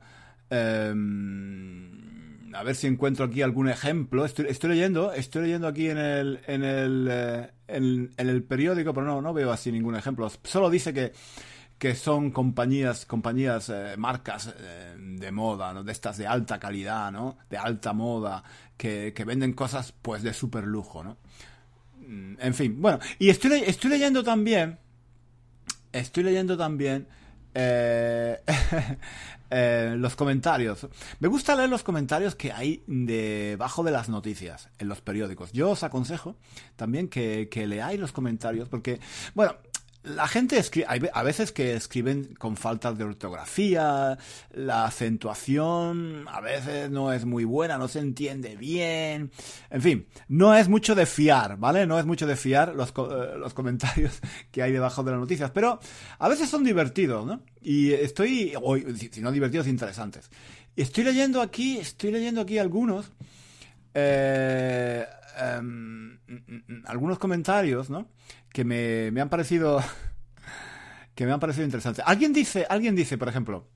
Em, 0.50 2.00
a 2.53 2.63
ver 2.63 2.75
si 2.75 2.88
encuentro 2.88 3.25
aquí 3.25 3.41
algún 3.41 3.69
ejemplo. 3.69 4.25
Estoy, 4.25 4.69
leyendo, 4.69 5.13
estoy 5.13 5.43
leyendo 5.43 5.67
aquí 5.67 5.89
en 5.89 5.98
el, 5.98 6.39
en 6.48 6.63
el, 6.63 7.08
eh, 7.12 7.51
en, 7.67 8.12
el 8.17 8.43
periódico, 8.43 8.93
pero 8.93 9.05
no, 9.05 9.22
no 9.22 9.34
veo 9.34 9.51
así 9.51 9.72
ningún 9.72 9.96
ejemplo. 9.96 10.29
Solo 10.43 10.69
dice 10.69 10.93
que, 10.93 11.13
que 11.77 11.96
son 11.96 12.31
compañías, 12.31 13.05
compañías, 13.05 13.69
eh, 13.69 13.96
marcas 13.98 14.53
eh, 14.60 14.96
de 14.98 15.31
moda, 15.31 15.74
¿no? 15.74 15.84
De 15.84 15.91
estas 15.91 16.17
de 16.17 16.27
alta 16.27 16.60
calidad, 16.60 17.12
¿no? 17.12 17.38
De 17.50 17.58
alta 17.58 17.93
moda, 17.93 18.43
que, 18.77 19.13
que 19.15 19.25
venden 19.25 19.53
cosas, 19.53 19.93
pues, 20.01 20.24
de 20.24 20.34
super 20.34 20.65
lujo, 20.65 21.03
¿no? 21.03 21.17
Mm, 22.10 22.36
en 22.39 22.53
fin, 22.53 22.81
bueno, 22.81 23.00
y 23.19 23.29
estoy, 23.29 23.63
estoy 23.65 23.91
leyendo 23.91 24.24
también, 24.24 24.79
estoy 25.91 26.24
leyendo 26.24 26.58
también 26.58 27.08
eh, 27.53 28.39
eh, 29.50 29.96
los 29.98 30.15
comentarios. 30.15 30.88
Me 31.19 31.27
gusta 31.27 31.55
leer 31.55 31.69
los 31.69 31.84
comentarios 31.84 32.36
que 32.36 32.51
hay 32.51 32.84
debajo 32.88 33.84
de 33.84 33.91
las 33.91 34.10
noticias 34.10 34.69
en 34.77 34.88
los 34.88 35.01
periódicos. 35.01 35.51
Yo 35.51 35.72
os 35.72 35.84
aconsejo 35.84 36.36
también 36.75 37.08
que, 37.08 37.50
que 37.50 37.67
leáis 37.67 38.00
los 38.00 38.12
comentarios 38.12 38.69
porque, 38.69 39.00
bueno, 39.34 39.55
la 40.03 40.27
gente 40.27 40.58
escribe, 40.58 40.86
hay 40.89 41.01
a 41.13 41.24
veces 41.24 41.51
que 41.51 41.75
escriben 41.75 42.34
con 42.36 42.56
faltas 42.56 42.98
de 42.98 43.03
ortografía, 43.03 44.18
la 44.51 44.86
acentuación 44.86 46.25
a 46.29 46.39
veces 46.39 46.89
no 46.89 47.12
es 47.12 47.25
muy 47.25 47.44
buena, 47.44 47.77
no 47.77 47.88
se 47.88 48.00
entiende 48.00 48.56
bien, 48.56 49.32
en 49.70 49.82
fin, 49.82 50.08
no 50.29 50.56
es 50.56 50.70
mucho 50.70 50.96
de 50.96 51.06
fiar, 51.06 51.58
¿vale? 51.58 51.86
No 51.86 52.00
es 52.00 52.06
mucho 52.06 52.25
de 52.25 52.38
fiar 52.38 52.75
los, 52.75 52.89
eh, 52.89 53.38
los 53.38 53.53
comentarios 53.53 54.20
que 54.51 54.63
hay 54.63 54.72
debajo 54.72 55.03
de 55.03 55.12
las 55.12 55.20
noticias, 55.20 55.51
pero 55.51 55.79
a 56.18 56.29
veces 56.29 56.50
son 56.50 56.63
divertidos, 56.63 57.25
¿no? 57.25 57.41
Y 57.62 57.91
estoy, 57.91 58.53
o, 58.62 58.77
si 58.77 59.22
no 59.22 59.32
divertidos, 59.32 59.68
interesantes. 59.68 60.32
Estoy 60.77 61.03
leyendo 61.03 61.41
aquí, 61.41 61.77
estoy 61.77 62.12
leyendo 62.12 62.39
aquí 62.39 62.58
algunos, 62.58 63.12
eh, 63.94 65.06
em, 65.38 66.19
mm, 66.27 66.63
mm, 66.67 66.83
algunos 66.86 67.19
comentarios, 67.19 67.89
¿no? 67.89 68.07
que 68.51 68.63
me, 68.63 69.12
me 69.12 69.21
han 69.21 69.29
parecido 69.29 69.81
que 71.15 71.25
me 71.25 71.31
han 71.31 71.39
parecido 71.39 71.65
interesantes. 71.65 72.03
Alguien 72.07 72.33
dice, 72.33 72.65
alguien 72.69 72.95
dice, 72.95 73.17
por 73.17 73.27
ejemplo, 73.29 73.67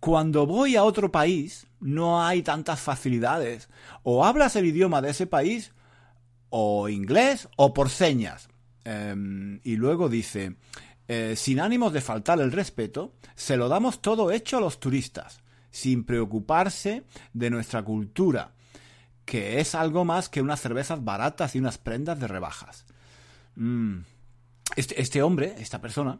cuando 0.00 0.46
voy 0.46 0.76
a 0.76 0.84
otro 0.84 1.12
país 1.12 1.66
no 1.78 2.24
hay 2.24 2.42
tantas 2.42 2.80
facilidades. 2.80 3.68
O 4.02 4.24
hablas 4.24 4.56
el 4.56 4.66
idioma 4.66 5.02
de 5.02 5.10
ese 5.10 5.26
país, 5.26 5.72
o 6.48 6.88
inglés, 6.88 7.48
o 7.56 7.74
por 7.74 7.90
señas. 7.90 8.48
Em, 8.84 9.60
y 9.62 9.76
luego 9.76 10.08
dice, 10.08 10.56
eh, 11.08 11.34
sin 11.36 11.60
ánimos 11.60 11.92
de 11.92 12.00
faltar 12.00 12.40
el 12.40 12.52
respeto, 12.52 13.14
se 13.34 13.56
lo 13.56 13.68
damos 13.68 14.00
todo 14.00 14.30
hecho 14.30 14.56
a 14.56 14.60
los 14.60 14.80
turistas, 14.80 15.40
sin 15.70 16.04
preocuparse 16.04 17.04
de 17.32 17.50
nuestra 17.50 17.82
cultura, 17.82 18.54
que 19.24 19.60
es 19.60 19.74
algo 19.74 20.04
más 20.04 20.28
que 20.28 20.42
unas 20.42 20.60
cervezas 20.60 21.04
baratas 21.04 21.54
y 21.54 21.58
unas 21.58 21.78
prendas 21.78 22.18
de 22.18 22.28
rebajas. 22.28 22.84
Mm. 23.56 23.98
Este, 24.76 25.00
este, 25.00 25.22
hombre, 25.22 25.54
esta 25.58 25.80
persona, 25.80 26.18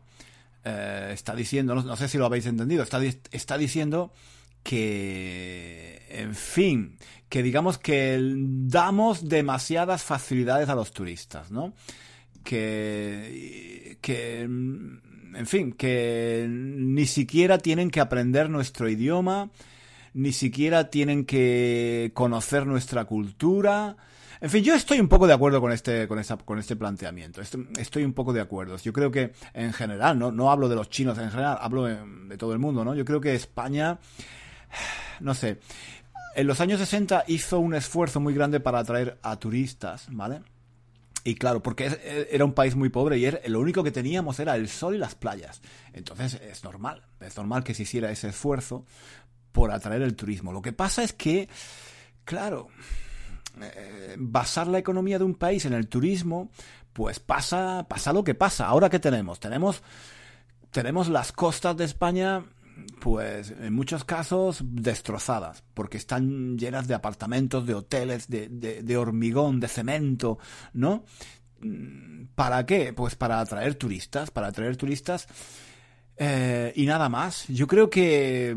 eh, 0.65 1.11
está 1.13 1.35
diciendo, 1.35 1.75
no, 1.75 1.97
sé 1.97 2.09
si 2.09 2.19
lo 2.19 2.27
habéis 2.27 2.47
entendido, 2.47 2.83
está, 2.83 3.01
está 3.31 3.57
diciendo 3.59 4.13
que, 4.63 6.07
en 6.11 6.35
fin, 6.35 6.97
que 7.29 7.43
digamos 7.43 7.79
que 7.79 8.19
damos 8.21 9.29
demasiadas 9.29 10.03
facilidades 10.03 10.69
a 10.69 10.75
los 10.75 10.93
turistas, 10.93 11.51
¿no? 11.51 11.73
Que, 12.45 13.99
que, 14.01 14.41
en 14.43 15.47
fin, 15.47 15.73
que 15.73 16.47
ni 16.49 17.07
siquiera 17.07 17.59
tienen 17.59 17.91
que 17.91 18.01
aprender 18.01 18.51
nuestro 18.51 18.89
idioma, 18.89 19.51
ni 20.15 20.33
siquiera 20.33 20.91
tienen 20.91 21.25
que 21.25 22.11
conocer 22.15 22.67
nuestra 22.67 23.05
cultura, 23.05 23.97
en 24.43 24.51
fin, 24.51 24.65
yo 24.65 24.75
estoy 24.75 24.99
un 24.99 25.07
poco 25.07 25.29
de 25.29 25.35
acuerdo 25.35 25.61
con 25.61 25.71
este, 25.71 26.09
con 26.09 26.19
esa, 26.19 26.37
con 26.37 26.59
este 26.59 26.75
planteamiento. 26.75 27.41
Estoy, 27.41 28.03
un 28.03 28.13
poco 28.13 28.33
de 28.33 28.41
acuerdo. 28.41 28.77
Yo 28.77 28.93
creo 28.93 29.09
que 29.09 29.33
en 29.55 29.73
general, 29.73 30.19
no, 30.19 30.33
no 30.33 30.51
hablo 30.51 30.69
de 30.69 30.75
los 30.75 30.91
chinos 30.91 31.17
en 31.19 31.31
general, 31.31 31.59
hablo 31.61 31.85
de, 31.85 32.37
todo 32.37 32.53
el 32.53 32.59
mundo, 32.59 32.85
¿no? 32.85 32.97
Yo 32.97 33.05
creo 33.05 33.21
que 33.21 33.37
España, 33.37 34.01
no 35.21 35.35
sé, 35.35 35.61
en 36.35 36.49
los 36.49 36.61
años 36.61 36.81
60 36.81 37.23
hizo 37.29 37.61
un 37.61 37.73
esfuerzo 37.73 38.19
muy 38.19 38.35
grande 38.35 38.59
para 38.59 38.81
atraer 38.81 39.17
a 39.23 39.37
turistas, 39.37 40.09
¿vale? 40.11 40.43
Y 41.23 41.37
claro, 41.37 41.63
porque 41.63 42.27
era 42.29 42.45
un 42.45 42.53
país 42.53 42.75
muy 42.75 42.89
pobre 42.89 43.19
y 43.19 43.49
lo 43.49 43.61
único 43.61 43.85
que 43.85 43.93
teníamos 43.93 44.41
era 44.41 44.57
el 44.57 44.69
sol 44.69 44.97
y 44.97 44.99
las 44.99 45.15
playas. 45.15 45.63
Entonces 45.93 46.41
es 46.43 46.65
normal, 46.65 47.05
es 47.21 47.37
normal 47.37 47.63
que 47.63 47.75
se 47.75 47.85
hiciera 47.85 48.11
ese 48.11 48.31
esfuerzo 48.31 48.85
por 49.53 49.71
atraer 49.71 50.03
el 50.03 50.17
turismo. 50.17 50.53
Lo 50.53 50.63
que 50.63 50.73
pasa 50.73 51.03
es 51.03 51.13
que, 51.13 51.49
claro, 52.25 52.69
eh, 53.61 54.17
basar 54.19 54.67
la 54.67 54.79
economía 54.79 55.19
de 55.19 55.25
un 55.25 55.35
país 55.35 55.65
en 55.67 55.75
el 55.75 55.89
turismo, 55.89 56.51
pues 56.93 57.21
pasa, 57.21 57.87
pasa 57.89 58.13
lo 58.13 58.25
que 58.25 58.35
pasa. 58.35 58.67
Ahora 58.67 58.91
que 58.91 58.99
tenemos, 58.99 59.41
tenemos, 59.41 59.83
tenemos 60.71 61.09
las 61.09 61.33
costas 61.33 61.77
de 61.77 61.85
España, 61.85 62.45
pues 63.01 63.51
en 63.51 63.75
muchos 63.75 64.05
casos 64.05 64.63
destrozadas, 64.65 65.63
porque 65.75 65.99
están 65.99 66.59
llenas 66.59 66.89
de 66.89 66.95
apartamentos, 66.95 67.67
de 67.67 67.75
hoteles, 67.75 68.29
de, 68.29 68.49
de 68.49 68.97
hormigón, 68.97 69.61
de 69.61 69.69
cemento, 69.69 70.39
¿no? 70.73 71.05
¿Para 72.35 72.67
qué? 72.67 72.93
Pues 72.93 73.15
para 73.15 73.39
atraer 73.39 73.77
turistas, 73.77 74.31
para 74.31 74.49
atraer 74.49 74.77
turistas 74.77 75.29
eh, 76.25 76.73
y 76.77 76.87
nada 76.87 77.09
más. 77.09 77.49
Yo 77.49 77.67
creo 77.67 77.91
que, 77.91 78.57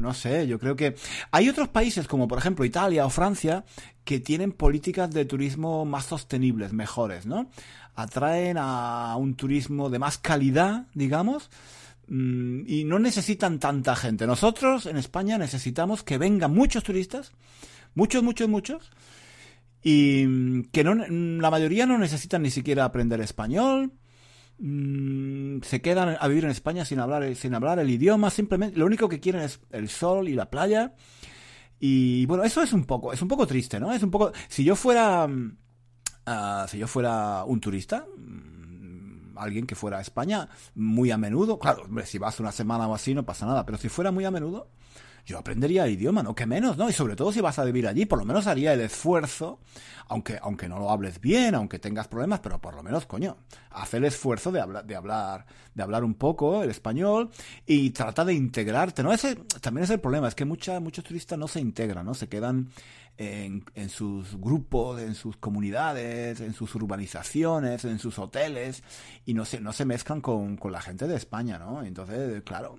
no 0.00 0.12
sé, 0.12 0.48
yo 0.48 0.58
creo 0.58 0.74
que 0.74 0.96
hay 1.30 1.48
otros 1.48 1.68
países 1.68 2.08
como 2.08 2.26
por 2.26 2.38
ejemplo 2.38 2.64
Italia 2.64 3.06
o 3.06 3.10
Francia 3.10 3.64
que 4.02 4.18
tienen 4.18 4.50
políticas 4.50 5.12
de 5.12 5.24
turismo 5.24 5.84
más 5.84 6.06
sostenibles, 6.06 6.72
mejores, 6.72 7.24
¿no? 7.24 7.48
Atraen 7.94 8.56
a 8.58 9.14
un 9.18 9.36
turismo 9.36 9.88
de 9.88 10.00
más 10.00 10.18
calidad, 10.18 10.86
digamos, 10.94 11.48
mm, 12.08 12.62
y 12.66 12.82
no 12.82 12.98
necesitan 12.98 13.60
tanta 13.60 13.94
gente. 13.94 14.26
Nosotros 14.26 14.86
en 14.86 14.96
España 14.96 15.38
necesitamos 15.38 16.02
que 16.02 16.18
vengan 16.18 16.52
muchos 16.52 16.82
turistas, 16.82 17.30
muchos, 17.94 18.24
muchos, 18.24 18.48
muchos, 18.48 18.90
y 19.80 20.24
mm, 20.26 20.70
que 20.72 20.82
no, 20.82 20.96
la 20.96 21.50
mayoría 21.52 21.86
no 21.86 21.98
necesitan 21.98 22.42
ni 22.42 22.50
siquiera 22.50 22.84
aprender 22.84 23.20
español, 23.20 23.92
Mm, 24.58 25.60
se 25.62 25.82
quedan 25.82 26.16
a 26.18 26.28
vivir 26.28 26.44
en 26.44 26.50
España 26.50 26.84
sin 26.84 26.98
hablar, 26.98 27.34
sin 27.34 27.54
hablar 27.54 27.78
el 27.78 27.90
idioma, 27.90 28.30
simplemente 28.30 28.78
lo 28.78 28.86
único 28.86 29.08
que 29.08 29.20
quieren 29.20 29.42
es 29.42 29.60
el 29.70 29.88
sol 29.88 30.28
y 30.28 30.34
la 30.34 30.50
playa. 30.50 30.94
Y 31.78 32.24
bueno, 32.26 32.44
eso 32.44 32.62
es 32.62 32.72
un 32.72 32.84
poco, 32.84 33.12
es 33.12 33.20
un 33.20 33.28
poco 33.28 33.46
triste, 33.46 33.78
¿no? 33.78 33.92
Es 33.92 34.02
un 34.02 34.10
poco, 34.10 34.32
si 34.48 34.64
yo 34.64 34.76
fuera, 34.76 35.26
mm, 35.28 35.56
ah, 36.26 36.66
si 36.68 36.78
yo 36.78 36.86
fuera 36.86 37.44
un 37.44 37.60
turista, 37.60 38.06
mm, 38.16 39.36
alguien 39.36 39.66
que 39.66 39.74
fuera 39.74 39.98
a 39.98 40.00
España 40.00 40.48
muy 40.74 41.10
a 41.10 41.18
menudo, 41.18 41.58
claro, 41.58 41.86
si 42.04 42.18
vas 42.18 42.40
una 42.40 42.52
semana 42.52 42.88
o 42.88 42.94
así 42.94 43.14
no 43.14 43.24
pasa 43.24 43.46
nada, 43.46 43.66
pero 43.66 43.76
si 43.78 43.88
fuera 43.90 44.10
muy 44.10 44.24
a 44.24 44.30
menudo, 44.30 44.70
yo 45.26 45.38
aprendería 45.38 45.84
el 45.84 45.92
idioma, 45.92 46.22
no 46.22 46.36
que 46.36 46.46
menos, 46.46 46.78
¿no? 46.78 46.88
Y 46.88 46.92
sobre 46.92 47.16
todo 47.16 47.32
si 47.32 47.40
vas 47.40 47.58
a 47.58 47.64
vivir 47.64 47.88
allí, 47.88 48.06
por 48.06 48.20
lo 48.20 48.24
menos 48.24 48.46
haría 48.46 48.72
el 48.72 48.80
esfuerzo, 48.80 49.58
aunque, 50.06 50.38
aunque 50.40 50.68
no 50.68 50.78
lo 50.78 50.88
hables 50.88 51.20
bien, 51.20 51.56
aunque 51.56 51.80
tengas 51.80 52.06
problemas, 52.06 52.38
pero 52.38 52.60
por 52.60 52.76
lo 52.76 52.84
menos, 52.84 53.06
coño, 53.06 53.36
haz 53.70 53.92
el 53.94 54.04
esfuerzo 54.04 54.52
de 54.52 54.60
hablar, 54.60 54.86
de 54.86 54.94
hablar, 54.94 55.46
de 55.74 55.82
hablar 55.82 56.04
un 56.04 56.14
poco 56.14 56.62
el 56.62 56.70
español 56.70 57.30
y 57.66 57.90
trata 57.90 58.24
de 58.24 58.34
integrarte, 58.34 59.02
¿no? 59.02 59.12
Ese 59.12 59.34
también 59.60 59.82
es 59.82 59.90
el 59.90 59.98
problema, 59.98 60.28
es 60.28 60.36
que 60.36 60.44
mucha, 60.44 60.78
muchos 60.78 61.04
turistas 61.04 61.36
no 61.36 61.48
se 61.48 61.58
integran, 61.58 62.06
¿no? 62.06 62.14
Se 62.14 62.28
quedan 62.28 62.68
en, 63.18 63.64
en, 63.74 63.88
sus 63.88 64.40
grupos, 64.40 65.00
en 65.00 65.16
sus 65.16 65.36
comunidades, 65.38 66.40
en 66.40 66.54
sus 66.54 66.72
urbanizaciones, 66.76 67.84
en 67.84 67.98
sus 67.98 68.16
hoteles, 68.20 68.84
y 69.24 69.34
no 69.34 69.44
se, 69.44 69.60
no 69.60 69.72
se 69.72 69.84
mezclan 69.86 70.20
con, 70.20 70.56
con 70.56 70.70
la 70.70 70.80
gente 70.80 71.08
de 71.08 71.16
España, 71.16 71.58
¿no? 71.58 71.82
Entonces, 71.82 72.42
claro. 72.44 72.78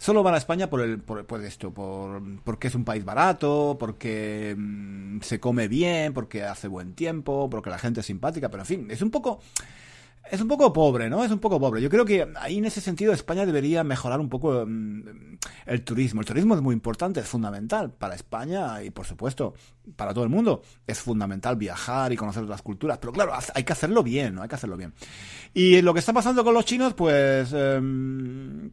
Solo 0.00 0.22
van 0.22 0.32
a 0.32 0.38
España 0.38 0.70
por, 0.70 0.80
el, 0.80 0.98
por, 1.00 1.44
esto, 1.44 1.74
por, 1.74 2.22
porque 2.42 2.68
es 2.68 2.74
un 2.74 2.86
país 2.86 3.04
barato, 3.04 3.76
porque 3.78 4.56
mmm, 4.56 5.20
se 5.20 5.38
come 5.38 5.68
bien, 5.68 6.14
porque 6.14 6.42
hace 6.42 6.68
buen 6.68 6.94
tiempo, 6.94 7.50
porque 7.50 7.68
la 7.68 7.78
gente 7.78 8.00
es 8.00 8.06
simpática, 8.06 8.48
pero 8.48 8.62
en 8.62 8.66
fin, 8.66 8.86
es 8.90 9.02
un 9.02 9.10
poco 9.10 9.40
es 10.30 10.40
un 10.40 10.48
poco 10.48 10.72
pobre, 10.72 11.10
¿no? 11.10 11.22
Es 11.22 11.30
un 11.30 11.38
poco 11.38 11.60
pobre. 11.60 11.82
Yo 11.82 11.90
creo 11.90 12.06
que 12.06 12.26
ahí 12.36 12.56
en 12.56 12.64
ese 12.64 12.80
sentido 12.80 13.12
España 13.12 13.44
debería 13.44 13.84
mejorar 13.84 14.20
un 14.20 14.30
poco 14.30 14.62
um, 14.62 15.02
el 15.66 15.82
turismo. 15.82 16.22
El 16.22 16.26
turismo 16.26 16.54
es 16.54 16.62
muy 16.62 16.72
importante, 16.72 17.20
es 17.20 17.28
fundamental 17.28 17.90
para 17.92 18.14
España 18.14 18.82
y 18.82 18.88
por 18.88 19.04
supuesto 19.04 19.52
para 19.96 20.14
todo 20.14 20.24
el 20.24 20.30
mundo. 20.30 20.62
Es 20.86 21.00
fundamental 21.00 21.56
viajar 21.56 22.10
y 22.10 22.16
conocer 22.16 22.44
otras 22.44 22.62
culturas, 22.62 22.96
pero 22.96 23.12
claro, 23.12 23.32
hay 23.54 23.64
que 23.64 23.72
hacerlo 23.74 24.02
bien, 24.02 24.36
¿no? 24.36 24.40
Hay 24.40 24.48
que 24.48 24.54
hacerlo 24.54 24.78
bien. 24.78 24.94
Y 25.52 25.82
lo 25.82 25.92
que 25.92 26.00
está 26.00 26.14
pasando 26.14 26.42
con 26.42 26.54
los 26.54 26.64
chinos, 26.64 26.94
pues... 26.94 27.52
Um, 27.52 28.70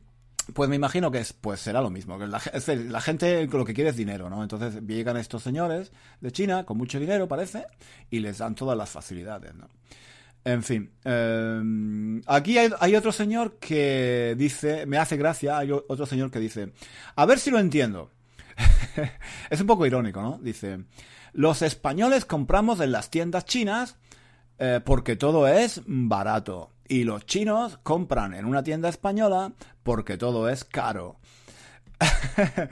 pues 0.53 0.69
me 0.69 0.75
imagino 0.75 1.11
que 1.11 1.19
es, 1.19 1.33
pues 1.33 1.59
será 1.59 1.81
lo 1.81 1.89
mismo. 1.89 2.17
La, 2.17 2.41
la, 2.65 3.01
gente 3.01 3.47
lo 3.47 3.65
que 3.65 3.73
quiere 3.73 3.89
es 3.89 3.97
dinero, 3.97 4.29
¿no? 4.29 4.43
Entonces 4.43 4.81
llegan 4.85 5.17
estos 5.17 5.43
señores 5.43 5.91
de 6.21 6.31
China 6.31 6.65
con 6.65 6.77
mucho 6.77 6.99
dinero, 6.99 7.27
parece, 7.27 7.65
y 8.09 8.19
les 8.19 8.37
dan 8.37 8.55
todas 8.55 8.77
las 8.77 8.89
facilidades, 8.89 9.53
¿no? 9.55 9.67
En 10.43 10.63
fin, 10.63 10.91
eh, 11.03 12.21
aquí 12.25 12.57
hay, 12.57 12.69
hay, 12.79 12.95
otro 12.95 13.11
señor 13.11 13.57
que 13.59 14.33
dice, 14.37 14.85
me 14.85 14.97
hace 14.97 15.17
gracia, 15.17 15.57
hay 15.57 15.71
otro 15.71 16.05
señor 16.05 16.31
que 16.31 16.39
dice, 16.39 16.71
a 17.15 17.25
ver 17.25 17.39
si 17.39 17.51
lo 17.51 17.59
entiendo. 17.59 18.11
es 19.49 19.59
un 19.59 19.67
poco 19.67 19.85
irónico, 19.85 20.21
¿no? 20.21 20.39
Dice, 20.41 20.85
los 21.33 21.61
españoles 21.61 22.23
compramos 22.23 22.79
en 22.79 22.93
las 22.93 23.09
tiendas 23.09 23.43
chinas 23.43 23.97
eh, 24.59 24.81
porque 24.83 25.15
todo 25.15 25.47
es 25.47 25.81
barato 25.85 26.71
y 26.89 27.03
los 27.03 27.25
chinos 27.25 27.79
compran 27.83 28.33
en 28.33 28.45
una 28.45 28.63
tienda 28.63 28.89
española 28.89 29.53
porque 29.83 30.17
todo 30.17 30.49
es 30.49 30.63
caro. 30.63 31.19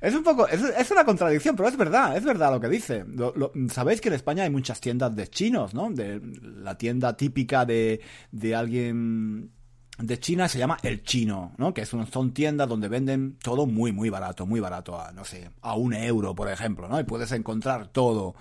es 0.00 0.14
un 0.14 0.22
poco, 0.22 0.46
es, 0.46 0.62
es, 0.62 0.90
una 0.90 1.04
contradicción, 1.04 1.56
pero 1.56 1.68
es 1.68 1.76
verdad, 1.76 2.16
es 2.16 2.24
verdad 2.24 2.52
lo 2.52 2.60
que 2.60 2.68
dice. 2.68 3.04
Lo, 3.06 3.52
Sabéis 3.70 4.00
que 4.00 4.08
en 4.08 4.14
España 4.14 4.44
hay 4.44 4.50
muchas 4.50 4.80
tiendas 4.80 5.14
de 5.16 5.28
chinos, 5.28 5.74
¿no? 5.74 5.90
De 5.90 6.20
la 6.42 6.76
tienda 6.76 7.16
típica 7.16 7.64
de, 7.64 8.00
de 8.30 8.54
alguien 8.54 9.52
de 9.98 10.20
China 10.20 10.48
se 10.48 10.58
llama 10.58 10.78
El 10.82 11.02
Chino, 11.02 11.52
¿no? 11.58 11.74
Que 11.74 11.84
son, 11.84 12.06
son 12.06 12.32
tiendas 12.32 12.68
donde 12.68 12.88
venden 12.88 13.36
todo 13.42 13.66
muy, 13.66 13.92
muy 13.92 14.10
barato, 14.10 14.46
muy 14.46 14.60
barato, 14.60 15.00
a, 15.00 15.12
no 15.12 15.24
sé, 15.24 15.50
a 15.60 15.74
un 15.74 15.92
euro, 15.92 16.34
por 16.34 16.48
ejemplo, 16.48 16.88
¿no? 16.88 17.00
Y 17.00 17.04
puedes 17.04 17.32
encontrar 17.32 17.88
todo. 17.88 18.34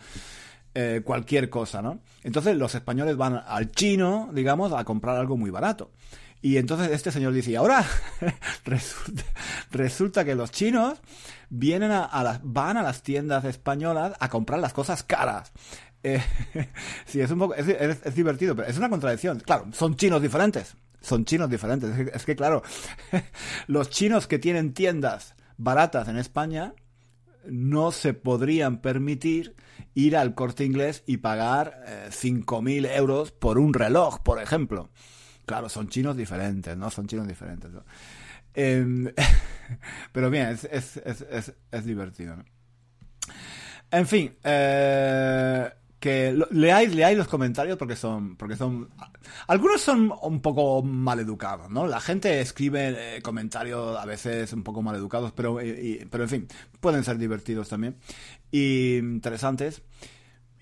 Eh, 0.80 1.02
cualquier 1.04 1.50
cosa, 1.50 1.82
¿no? 1.82 2.02
Entonces 2.22 2.56
los 2.56 2.76
españoles 2.76 3.18
van 3.18 3.42
al 3.48 3.72
chino, 3.72 4.30
digamos, 4.32 4.72
a 4.74 4.84
comprar 4.84 5.18
algo 5.18 5.36
muy 5.36 5.50
barato. 5.50 5.90
Y 6.40 6.58
entonces 6.58 6.92
este 6.92 7.12
señor 7.12 7.34
dice, 7.34 7.50
y 7.50 7.56
ahora 7.56 7.84
resulta, 9.72 10.24
que 10.24 10.36
los 10.36 10.52
chinos 10.52 11.02
vienen 11.50 11.90
a, 11.90 12.24
las, 12.24 12.42
van 12.44 12.78
a 12.78 12.84
las 12.84 13.02
tiendas 13.02 13.44
españolas 13.46 14.14
a 14.20 14.30
comprar 14.30 14.60
las 14.60 14.72
cosas 14.72 15.02
caras. 15.02 15.52
Eh, 16.04 16.22
sí, 17.08 17.22
es 17.22 17.32
un 17.32 17.40
poco, 17.40 17.56
es, 17.56 18.14
divertido, 18.14 18.56
pero 18.56 18.68
es 18.68 18.78
una 18.78 18.92
contradicción. 18.92 19.40
Claro, 19.40 19.70
son 19.74 19.96
chinos 19.96 20.22
diferentes. 20.22 20.76
Son 21.02 21.26
chinos 21.26 21.50
diferentes. 21.50 22.14
Es 22.14 22.24
que 22.24 22.36
claro, 22.36 22.62
los 23.66 23.90
chinos 23.90 24.28
que 24.28 24.38
tienen 24.38 24.76
tiendas 24.76 25.34
baratas 25.58 26.08
en 26.08 26.18
España 26.18 26.76
no 27.48 27.92
se 27.92 28.14
podrían 28.14 28.80
permitir 28.80 29.56
ir 29.94 30.18
al 30.18 30.36
corte 30.36 30.66
inglés 30.66 31.04
y 31.06 31.18
pagar 31.18 31.84
eh, 31.88 32.10
5.000 32.10 32.90
euros 32.96 33.32
por 33.32 33.58
un 33.58 33.74
reloj, 33.74 34.20
por 34.20 34.42
ejemplo. 34.42 34.90
Claro, 35.46 35.70
son 35.70 35.88
chinos 35.90 36.18
diferentes, 36.18 36.76
¿no? 36.78 36.90
Son 36.90 37.08
chinos 37.08 37.28
diferentes. 37.28 37.72
Eh, 38.54 39.14
pero 40.12 40.30
bien, 40.30 40.48
es, 40.48 40.66
es, 40.66 40.98
es, 40.98 41.54
es 41.72 41.86
divertido, 41.86 42.36
¿no? 42.36 42.46
En 43.90 44.06
fin, 44.06 44.36
eh, 44.44 45.70
que 46.00 46.38
leáis, 46.52 46.94
leáis 46.94 47.18
los 47.18 47.28
comentarios 47.28 47.78
porque 47.78 47.96
son, 47.96 48.36
porque 48.36 48.56
son, 48.56 48.90
algunos 49.48 49.82
son 49.82 50.14
un 50.22 50.42
poco 50.42 50.84
maleducados, 50.84 51.72
¿no? 51.72 51.88
La 51.88 52.00
gente 52.00 52.40
escribe 52.40 53.18
eh, 53.18 53.22
comentarios 53.22 53.98
a 53.98 54.06
veces 54.06 54.54
un 54.54 54.64
poco 54.64 54.84
maleducados, 54.84 55.32
pero, 55.32 55.60
y, 55.62 56.08
pero 56.12 56.26
en 56.26 56.30
fin, 56.30 56.48
pueden 56.80 57.04
ser 57.04 57.18
divertidos 57.18 57.70
también 57.70 57.98
y 58.52 58.98
interesantes. 58.98 59.82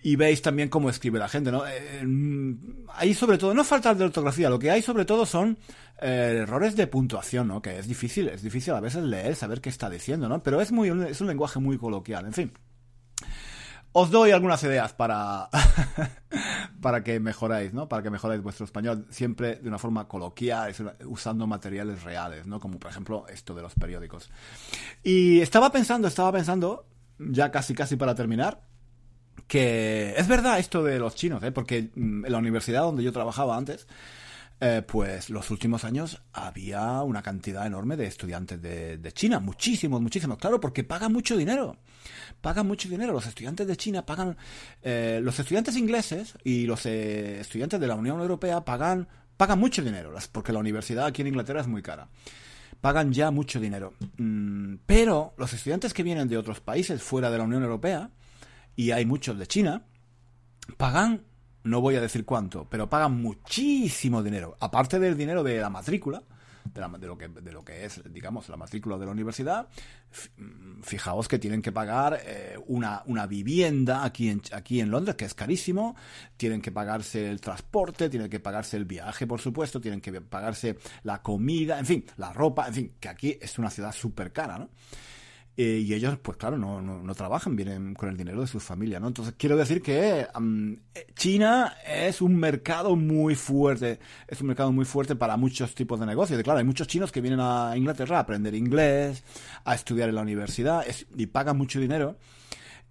Y 0.02 0.17
veis 0.17 0.43
también 0.43 0.69
cómo 0.69 0.91
escribe 0.91 1.17
la 1.17 1.28
gente, 1.28 1.52
¿no? 1.52 1.63
Eh, 1.65 2.06
hay 2.93 3.15
sobre 3.15 3.39
todo, 3.39 3.56
no 3.56 3.63
faltas 3.63 3.98
de 3.98 4.06
ortografía, 4.06 4.52
lo 4.52 4.60
que 4.60 4.69
hay 4.69 4.84
sobre 4.84 5.04
todo 5.04 5.26
son 5.26 5.58
eh, 6.00 6.41
errores 6.43 6.76
de 6.76 6.86
puntuación, 6.86 7.48
¿no? 7.48 7.60
Que 7.60 7.80
es 7.80 7.88
difícil, 7.88 8.30
es 8.30 8.43
difícil 8.43 8.74
a 8.74 8.80
veces 8.80 9.04
leer, 9.04 9.36
saber 9.36 9.62
qué 9.62 9.69
está 9.69 9.89
diciendo, 9.89 10.30
¿no? 10.30 10.43
Pero 10.43 10.62
es 10.62 10.71
muy, 10.71 10.89
es 11.10 11.21
un 11.21 11.28
lenguaje 11.28 11.60
muy 11.60 11.80
coloquial, 11.80 12.28
en 12.28 12.34
fin 12.34 12.52
os 13.97 14.12
doy 14.12 14.31
algunas 14.31 14.62
ideas 14.63 14.91
para, 14.91 15.47
para 16.81 17.01
que 17.01 17.17
mejoráis, 17.21 17.73
¿no? 17.73 17.88
Para 17.88 18.03
que 18.03 18.10
mejoráis 18.10 18.43
vuestro 18.43 18.65
español 18.65 19.08
siempre 19.10 19.55
de 19.55 19.69
una 19.69 19.79
forma 19.79 20.05
coloquial, 20.10 20.75
usando 21.05 21.47
materiales 21.47 22.03
reales, 22.03 22.45
¿no? 22.45 22.60
Como 22.60 22.77
por 22.77 22.91
ejemplo 22.91 23.25
esto 23.29 23.55
de 23.55 23.62
los 23.62 23.73
periódicos. 23.73 24.29
Y 25.01 25.39
estaba 25.39 25.71
pensando, 25.71 26.10
estaba 26.10 26.34
pensando, 26.34 26.86
ya 27.19 27.51
casi 27.51 27.73
casi 27.73 27.95
para 27.95 28.15
terminar, 28.15 28.67
que 29.47 30.13
es 30.17 30.27
verdad 30.27 30.60
esto 30.60 30.84
de 30.84 30.99
los 30.99 31.15
chinos, 31.15 31.41
¿eh? 31.43 31.53
Porque 31.53 31.89
en 31.95 32.25
la 32.27 32.39
universidad 32.39 32.81
donde 32.81 33.01
yo 33.01 33.13
trabajaba 33.13 33.55
antes, 33.55 33.88
eh, 34.61 34.81
pues 34.87 35.29
los 35.29 35.51
últimos 35.51 35.83
años 35.83 36.21
había 36.31 37.01
una 37.01 37.21
cantidad 37.21 37.67
enorme 37.67 37.97
de 37.97 38.05
estudiantes 38.05 38.61
de, 38.61 38.97
de, 38.97 39.11
China, 39.11 39.41
muchísimos, 39.41 40.01
muchísimos, 40.01 40.37
claro, 40.37 40.61
porque 40.61 40.85
pagan 40.85 41.11
mucho 41.11 41.35
dinero, 41.35 41.77
pagan 42.39 42.65
mucho 42.65 42.87
dinero, 42.87 43.11
los 43.11 43.25
estudiantes 43.25 43.67
de 43.67 43.75
China 43.75 44.05
pagan, 44.05 44.37
eh, 44.81 45.19
los 45.21 45.37
estudiantes 45.39 45.75
ingleses 45.75 46.37
y 46.45 46.65
los 46.67 46.85
eh, 46.85 47.41
estudiantes 47.41 47.81
de 47.81 47.87
la 47.87 47.95
Unión 47.95 48.21
Europea 48.21 48.63
pagan, 48.63 49.09
pagan 49.35 49.59
mucho 49.59 49.83
dinero, 49.83 50.13
porque 50.31 50.53
la 50.53 50.59
universidad 50.59 51.05
aquí 51.05 51.21
en 51.21 51.27
Inglaterra 51.27 51.59
es 51.59 51.67
muy 51.67 51.81
cara. 51.81 52.07
Pagan 52.79 53.11
ya 53.11 53.31
mucho 53.31 53.59
dinero. 53.59 53.93
Mm, 54.17 54.75
pero 54.85 55.33
los 55.37 55.51
estudiantes 55.51 55.93
que 55.93 56.03
vienen 56.03 56.29
de 56.29 56.37
otros 56.37 56.61
países 56.61 57.03
fuera 57.03 57.29
de 57.29 57.37
la 57.39 57.43
Unión 57.43 57.63
Europea, 57.63 58.09
y 58.77 58.91
hay 58.91 59.05
muchos 59.05 59.37
de 59.37 59.47
China, 59.47 59.83
pagan 60.77 61.23
no 61.65 61.82
voy 61.82 61.95
a 61.95 62.01
decir 62.01 62.25
cuánto, 62.25 62.67
pero 62.69 62.89
pagan 62.89 63.21
muchísimo 63.21 64.23
dinero. 64.23 64.56
Aparte 64.60 64.99
del 64.99 65.17
dinero 65.17 65.43
de 65.43 65.60
la 65.60 65.69
matrícula, 65.69 66.21
de, 66.63 66.82
la, 66.82 66.88
de, 66.89 67.08
lo, 67.08 67.17
que, 67.17 67.28
de 67.28 67.51
lo 67.51 67.65
que 67.65 67.86
es, 67.86 68.01
digamos, 68.12 68.47
la 68.49 68.56
matrícula 68.56 68.97
de 68.97 69.06
la 69.06 69.12
universidad, 69.12 69.67
fijaos 70.84 71.28
que 71.28 71.39
tienen 71.39 71.63
que 71.63 71.71
pagar 71.71 72.21
eh, 72.23 72.56
una, 72.67 73.01
una 73.08 73.25
vivienda 73.25 74.04
aquí 74.04 74.30
en, 74.30 74.41
aquí 74.54 74.80
en 74.80 74.91
Londres, 74.91 75.15
que 75.15 75.25
es 75.25 75.34
carísimo, 75.34 75.95
tienen 76.38 76.62
que 76.62 76.71
pagarse 76.71 77.30
el 77.30 77.41
transporte, 77.41 78.10
tienen 78.10 78.30
que 78.30 78.39
pagarse 78.39 78.78
el 78.78 78.86
viaje, 78.86 79.25
por 79.25 79.41
supuesto, 79.41 79.82
tienen 79.82 80.01
que 80.01 80.21
pagarse 80.21 80.78
la 81.04 81.21
comida, 81.21 81.80
en 81.80 81.86
fin, 81.86 82.06
la 82.17 82.32
ropa, 82.32 82.67
en 82.67 82.73
fin, 82.73 82.93
que 82.99 83.10
aquí 83.10 83.38
es 83.41 83.58
una 83.58 83.71
ciudad 83.71 83.91
súper 83.91 84.32
cara, 84.32 84.60
¿no? 84.60 84.69
Eh, 85.57 85.83
y 85.85 85.93
ellos, 85.93 86.17
pues 86.21 86.37
claro, 86.37 86.57
no, 86.57 86.81
no, 86.81 87.15
trabajan, 87.15 87.55
vienen 87.55 87.93
con 87.93 88.09
el 88.09 88.17
dinero 88.17 88.41
de 88.41 88.47
sus 88.47 88.61
familias, 88.61 88.99
¿no? 89.01 89.07
Entonces, 89.07 89.35
quiero 89.37 89.55
decir 89.55 89.81
que 89.81 90.27
um, 90.37 90.75
China 91.15 91.77
es 91.87 92.21
un 92.21 92.35
mercado 92.35 92.97
muy 92.97 93.35
fuerte, 93.35 93.99
es 94.27 94.41
un 94.41 94.47
mercado 94.47 94.73
muy 94.73 94.83
fuerte 94.83 95.15
para 95.15 95.37
muchos 95.37 95.73
tipos 95.73 95.97
de 95.97 96.05
negocios. 96.05 96.37
Y 96.37 96.43
claro, 96.43 96.59
hay 96.59 96.65
muchos 96.65 96.87
chinos 96.87 97.09
que 97.09 97.21
vienen 97.21 97.39
a 97.39 97.73
Inglaterra 97.77 98.17
a 98.17 98.21
aprender 98.21 98.53
inglés, 98.53 99.23
a 99.63 99.75
estudiar 99.75 100.09
en 100.09 100.15
la 100.15 100.21
universidad 100.23 100.85
y 101.15 101.25
pagan 101.27 101.57
mucho 101.57 101.79
dinero. 101.79 102.17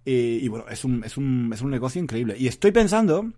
Y, 0.03 0.37
y, 0.43 0.47
bueno, 0.47 0.65
es 0.69 0.83
un, 0.83 1.03
es, 1.03 1.17
un, 1.17 1.51
es 1.53 1.61
un 1.61 1.69
negocio 1.69 2.01
increíble. 2.01 2.35
Y 2.37 2.47
estoy 2.47 2.71
pensando 2.71 3.31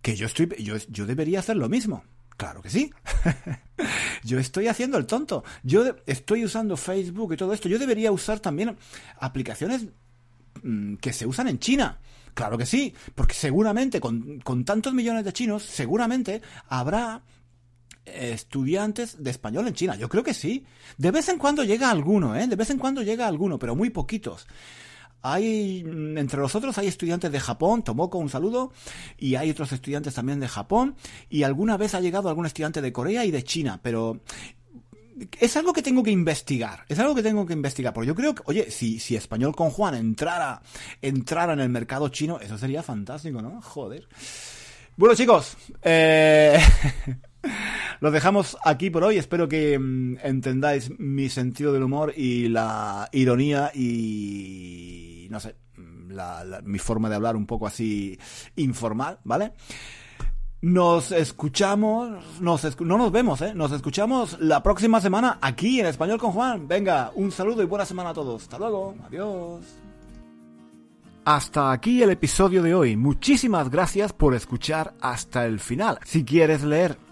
que 0.00 0.16
yo, 0.16 0.26
estoy, 0.26 0.48
yo, 0.58 0.76
yo 0.88 1.04
debería 1.04 1.40
hacer 1.40 1.56
lo 1.56 1.68
mismo. 1.68 2.04
Claro 2.42 2.60
que 2.60 2.70
sí. 2.70 2.90
yo 4.24 4.40
estoy 4.40 4.66
haciendo 4.66 4.98
el 4.98 5.06
tonto. 5.06 5.44
Yo 5.62 5.94
estoy 6.06 6.44
usando 6.44 6.76
Facebook 6.76 7.32
y 7.32 7.36
todo 7.36 7.52
esto. 7.52 7.68
Yo 7.68 7.78
debería 7.78 8.10
usar 8.10 8.40
también 8.40 8.76
aplicaciones 9.20 9.86
mmm, 10.60 10.96
que 10.96 11.12
se 11.12 11.24
usan 11.24 11.46
en 11.46 11.60
China. 11.60 12.00
Claro 12.34 12.58
que 12.58 12.66
sí, 12.66 12.94
porque 13.14 13.34
seguramente 13.34 14.00
con, 14.00 14.40
con 14.40 14.64
tantos 14.64 14.92
millones 14.92 15.24
de 15.24 15.32
chinos, 15.32 15.62
seguramente 15.62 16.42
habrá 16.66 17.22
estudiantes 18.04 19.22
de 19.22 19.30
español 19.30 19.68
en 19.68 19.74
China. 19.74 19.94
Yo 19.94 20.08
creo 20.08 20.24
que 20.24 20.34
sí. 20.34 20.66
De 20.98 21.12
vez 21.12 21.28
en 21.28 21.38
cuando 21.38 21.62
llega 21.62 21.92
alguno, 21.92 22.34
¿eh? 22.34 22.48
De 22.48 22.56
vez 22.56 22.70
en 22.70 22.78
cuando 22.78 23.02
llega 23.02 23.28
alguno, 23.28 23.56
pero 23.60 23.76
muy 23.76 23.90
poquitos. 23.90 24.48
Hay, 25.22 25.84
entre 26.16 26.40
los 26.40 26.54
otros 26.54 26.76
hay 26.78 26.88
estudiantes 26.88 27.30
de 27.30 27.40
Japón, 27.40 27.82
Tomoko, 27.82 28.18
un 28.18 28.28
saludo, 28.28 28.72
y 29.16 29.36
hay 29.36 29.50
otros 29.50 29.72
estudiantes 29.72 30.14
también 30.14 30.40
de 30.40 30.48
Japón, 30.48 30.96
y 31.30 31.44
alguna 31.44 31.76
vez 31.76 31.94
ha 31.94 32.00
llegado 32.00 32.28
algún 32.28 32.46
estudiante 32.46 32.82
de 32.82 32.92
Corea 32.92 33.24
y 33.24 33.30
de 33.30 33.44
China, 33.44 33.80
pero 33.82 34.20
es 35.40 35.56
algo 35.56 35.72
que 35.72 35.82
tengo 35.82 36.02
que 36.02 36.10
investigar, 36.10 36.84
es 36.88 36.98
algo 36.98 37.14
que 37.14 37.22
tengo 37.22 37.46
que 37.46 37.52
investigar, 37.52 37.92
porque 37.92 38.08
yo 38.08 38.14
creo 38.14 38.34
que, 38.34 38.42
oye, 38.46 38.70
si, 38.70 38.98
si 38.98 39.16
Español 39.16 39.54
con 39.54 39.70
Juan 39.70 39.94
entrara, 39.94 40.62
entrara 41.00 41.52
en 41.52 41.60
el 41.60 41.68
mercado 41.68 42.08
chino, 42.08 42.40
eso 42.40 42.58
sería 42.58 42.82
fantástico, 42.82 43.40
¿no? 43.42 43.60
Joder. 43.62 44.08
Bueno 44.96 45.14
chicos, 45.14 45.56
eh... 45.82 46.60
Lo 48.02 48.10
dejamos 48.10 48.58
aquí 48.64 48.90
por 48.90 49.04
hoy. 49.04 49.16
Espero 49.16 49.48
que 49.48 49.78
mm, 49.78 50.16
entendáis 50.24 50.90
mi 50.98 51.28
sentido 51.28 51.72
del 51.72 51.84
humor 51.84 52.12
y 52.16 52.48
la 52.48 53.08
ironía 53.12 53.70
y 53.72 55.28
no 55.30 55.38
sé, 55.38 55.54
mm, 55.76 56.10
mi 56.64 56.80
forma 56.80 57.08
de 57.08 57.14
hablar 57.14 57.36
un 57.36 57.46
poco 57.46 57.68
así 57.68 58.18
informal, 58.56 59.20
¿vale? 59.22 59.52
Nos 60.62 61.12
escuchamos, 61.12 62.40
nos 62.40 62.80
no 62.80 62.98
nos 62.98 63.12
vemos, 63.12 63.40
¿eh? 63.40 63.54
Nos 63.54 63.70
escuchamos 63.70 64.36
la 64.40 64.64
próxima 64.64 65.00
semana 65.00 65.38
aquí 65.40 65.78
en 65.78 65.86
Español 65.86 66.18
con 66.18 66.32
Juan. 66.32 66.66
Venga, 66.66 67.12
un 67.14 67.30
saludo 67.30 67.62
y 67.62 67.66
buena 67.66 67.84
semana 67.84 68.10
a 68.10 68.14
todos. 68.14 68.42
Hasta 68.42 68.58
luego, 68.58 68.96
adiós. 69.06 69.64
Hasta 71.24 71.70
aquí 71.70 72.02
el 72.02 72.10
episodio 72.10 72.64
de 72.64 72.74
hoy. 72.74 72.96
Muchísimas 72.96 73.70
gracias 73.70 74.12
por 74.12 74.34
escuchar 74.34 74.94
hasta 75.00 75.46
el 75.46 75.60
final. 75.60 76.00
Si 76.04 76.24
quieres 76.24 76.64
leer 76.64 76.96